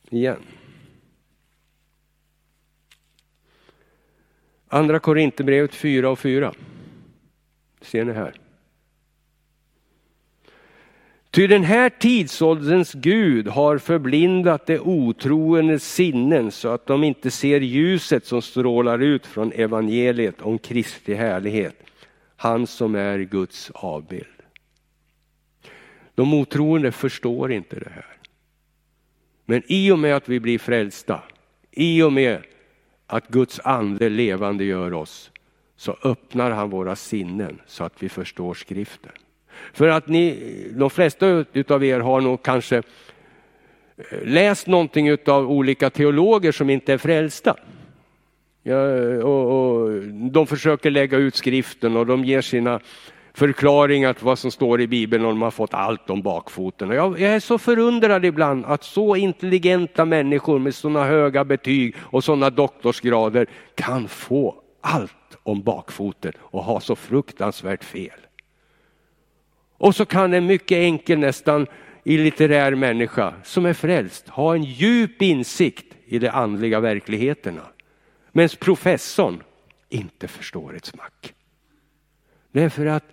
Igen. 0.09 0.41
Andra 4.67 4.99
Korinthierbrevet 4.99 5.75
4 5.75 6.09
och 6.09 6.19
4. 6.19 6.53
Ser 7.81 8.05
ni 8.05 8.13
här. 8.13 8.42
Ty 11.33 11.47
den 11.47 11.63
här 11.63 11.89
tidsålderns 11.89 12.93
Gud 12.93 13.47
har 13.47 13.77
förblindat 13.77 14.65
de 14.65 14.79
otroendes 14.79 15.93
sinnen 15.93 16.51
så 16.51 16.69
att 16.69 16.85
de 16.85 17.03
inte 17.03 17.31
ser 17.31 17.61
ljuset 17.61 18.25
som 18.25 18.41
strålar 18.41 18.99
ut 18.99 19.25
från 19.25 19.51
evangeliet 19.51 20.41
om 20.41 20.59
Kristi 20.59 21.13
härlighet, 21.13 21.83
han 22.35 22.67
som 22.67 22.95
är 22.95 23.19
Guds 23.19 23.71
avbild. 23.73 24.25
De 26.15 26.33
otroende 26.33 26.91
förstår 26.91 27.51
inte 27.51 27.79
det 27.79 27.91
här. 27.95 28.17
Men 29.45 29.63
i 29.67 29.91
och 29.91 29.99
med 29.99 30.15
att 30.15 30.29
vi 30.29 30.39
blir 30.39 30.59
frälsta, 30.59 31.23
i 31.71 32.01
och 32.01 32.13
med 32.13 32.43
att 33.07 33.27
Guds 33.27 33.59
ande 33.63 34.09
levande 34.09 34.63
gör 34.63 34.93
oss, 34.93 35.31
så 35.75 35.97
öppnar 36.03 36.51
han 36.51 36.69
våra 36.69 36.95
sinnen 36.95 37.61
så 37.67 37.83
att 37.83 38.03
vi 38.03 38.09
förstår 38.09 38.53
skriften. 38.53 39.11
För 39.73 39.87
att 39.87 40.07
ni, 40.07 40.53
de 40.71 40.89
flesta 40.89 41.45
av 41.69 41.83
er 41.83 41.99
har 41.99 42.21
nog 42.21 42.43
kanske 42.43 42.77
eh, 42.77 42.83
läst 44.23 44.67
någonting 44.67 45.17
av 45.27 45.51
olika 45.51 45.89
teologer 45.89 46.51
som 46.51 46.69
inte 46.69 46.93
är 46.93 46.97
frälsta. 46.97 47.55
Ja, 48.63 48.77
och, 49.23 49.45
och, 49.51 50.01
de 50.31 50.47
försöker 50.47 50.91
lägga 50.91 51.17
ut 51.17 51.35
skriften 51.35 51.97
och 51.97 52.05
de 52.05 52.25
ger 52.25 52.41
sina 52.41 52.79
förklaringar 53.33 54.13
till 54.13 54.25
vad 54.25 54.39
som 54.39 54.51
står 54.51 54.81
i 54.81 54.87
Bibeln 54.87 55.25
och 55.25 55.31
de 55.31 55.41
har 55.41 55.51
fått 55.51 55.73
allt 55.73 56.09
om 56.09 56.21
bakfoten. 56.21 56.89
Och 56.89 56.95
jag, 56.95 57.19
jag 57.19 57.31
är 57.31 57.39
så 57.39 57.57
förundrad 57.57 58.25
ibland 58.25 58.65
att 58.65 58.83
så 58.83 59.15
intelligenta 59.15 60.05
människor 60.05 60.59
med 60.59 60.75
sådana 60.75 61.03
höga 61.03 61.43
betyg 61.45 61.95
och 61.99 62.23
sådana 62.23 62.49
doktorsgrader 62.49 63.47
kan 63.75 64.07
få 64.07 64.55
allt 64.81 65.37
om 65.43 65.63
bakfoten 65.63 66.31
och 66.39 66.63
ha 66.63 66.79
så 66.79 66.95
fruktansvärt 66.95 67.83
fel. 67.83 68.19
Och 69.77 69.95
så 69.95 70.05
kan 70.05 70.33
en 70.33 70.45
mycket 70.45 70.75
enkel, 70.75 71.19
nästan 71.19 71.67
illitterär 72.03 72.75
människa 72.75 73.33
som 73.43 73.65
är 73.65 73.73
frälst 73.73 74.29
ha 74.29 74.55
en 74.55 74.63
djup 74.63 75.21
insikt 75.21 75.95
i 76.05 76.19
de 76.19 76.29
andliga 76.29 76.79
verkligheterna. 76.79 77.61
Medan 78.31 78.49
professorn 78.59 79.43
inte 79.89 80.27
förstår 80.27 80.75
ett 80.75 80.85
smack. 80.85 81.33
Därför 82.51 82.85
att 82.85 83.05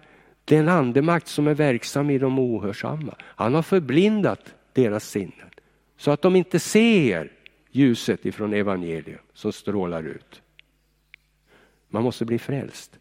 den 0.44 0.68
andemakt 0.68 1.28
som 1.28 1.46
är 1.46 1.54
verksam 1.54 2.10
i 2.10 2.18
de 2.18 2.38
ohörsamma, 2.38 3.14
han 3.20 3.54
har 3.54 3.62
förblindat 3.62 4.54
deras 4.72 5.08
sinnen 5.08 5.50
så 5.96 6.10
att 6.10 6.22
de 6.22 6.36
inte 6.36 6.58
ser 6.58 7.32
ljuset 7.70 8.26
ifrån 8.26 8.52
evangelium 8.52 9.18
som 9.34 9.52
strålar 9.52 10.02
ut. 10.02 10.42
Man 11.88 12.02
måste 12.02 12.24
bli 12.24 12.38
frälst. 12.38 12.98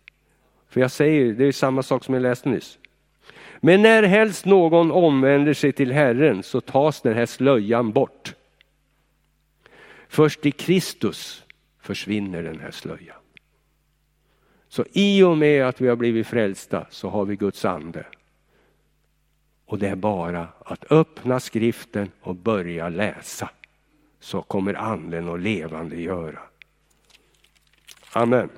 För 0.69 0.81
jag 0.81 0.91
säger, 0.91 1.33
det 1.33 1.45
är 1.45 1.51
samma 1.51 1.83
sak 1.83 2.03
som 2.03 2.13
jag 2.13 2.21
läste 2.21 2.49
nyss. 2.49 2.77
Men 3.61 3.81
när 3.81 4.03
helst 4.03 4.45
någon 4.45 4.91
omvänder 4.91 5.53
sig 5.53 5.71
till 5.71 5.91
Herren 5.91 6.43
så 6.43 6.61
tas 6.61 7.01
den 7.01 7.13
här 7.13 7.25
slöjan 7.25 7.91
bort. 7.91 8.35
Först 10.07 10.45
i 10.45 10.51
Kristus 10.51 11.43
försvinner 11.79 12.43
den 12.43 12.59
här 12.59 12.71
slöjan. 12.71 13.15
Så 14.67 14.85
i 14.91 15.23
och 15.23 15.37
med 15.37 15.65
att 15.65 15.81
vi 15.81 15.87
har 15.87 15.95
blivit 15.95 16.27
frälsta 16.27 16.87
så 16.89 17.09
har 17.09 17.25
vi 17.25 17.35
Guds 17.35 17.65
ande. 17.65 18.05
Och 19.65 19.79
det 19.79 19.87
är 19.87 19.95
bara 19.95 20.47
att 20.65 20.91
öppna 20.91 21.39
skriften 21.39 22.11
och 22.21 22.35
börja 22.35 22.89
läsa. 22.89 23.49
Så 24.19 24.41
kommer 24.41 24.73
anden 24.73 25.29
att 25.29 25.39
levande 25.39 26.01
göra. 26.01 26.39
Amen. 28.11 28.49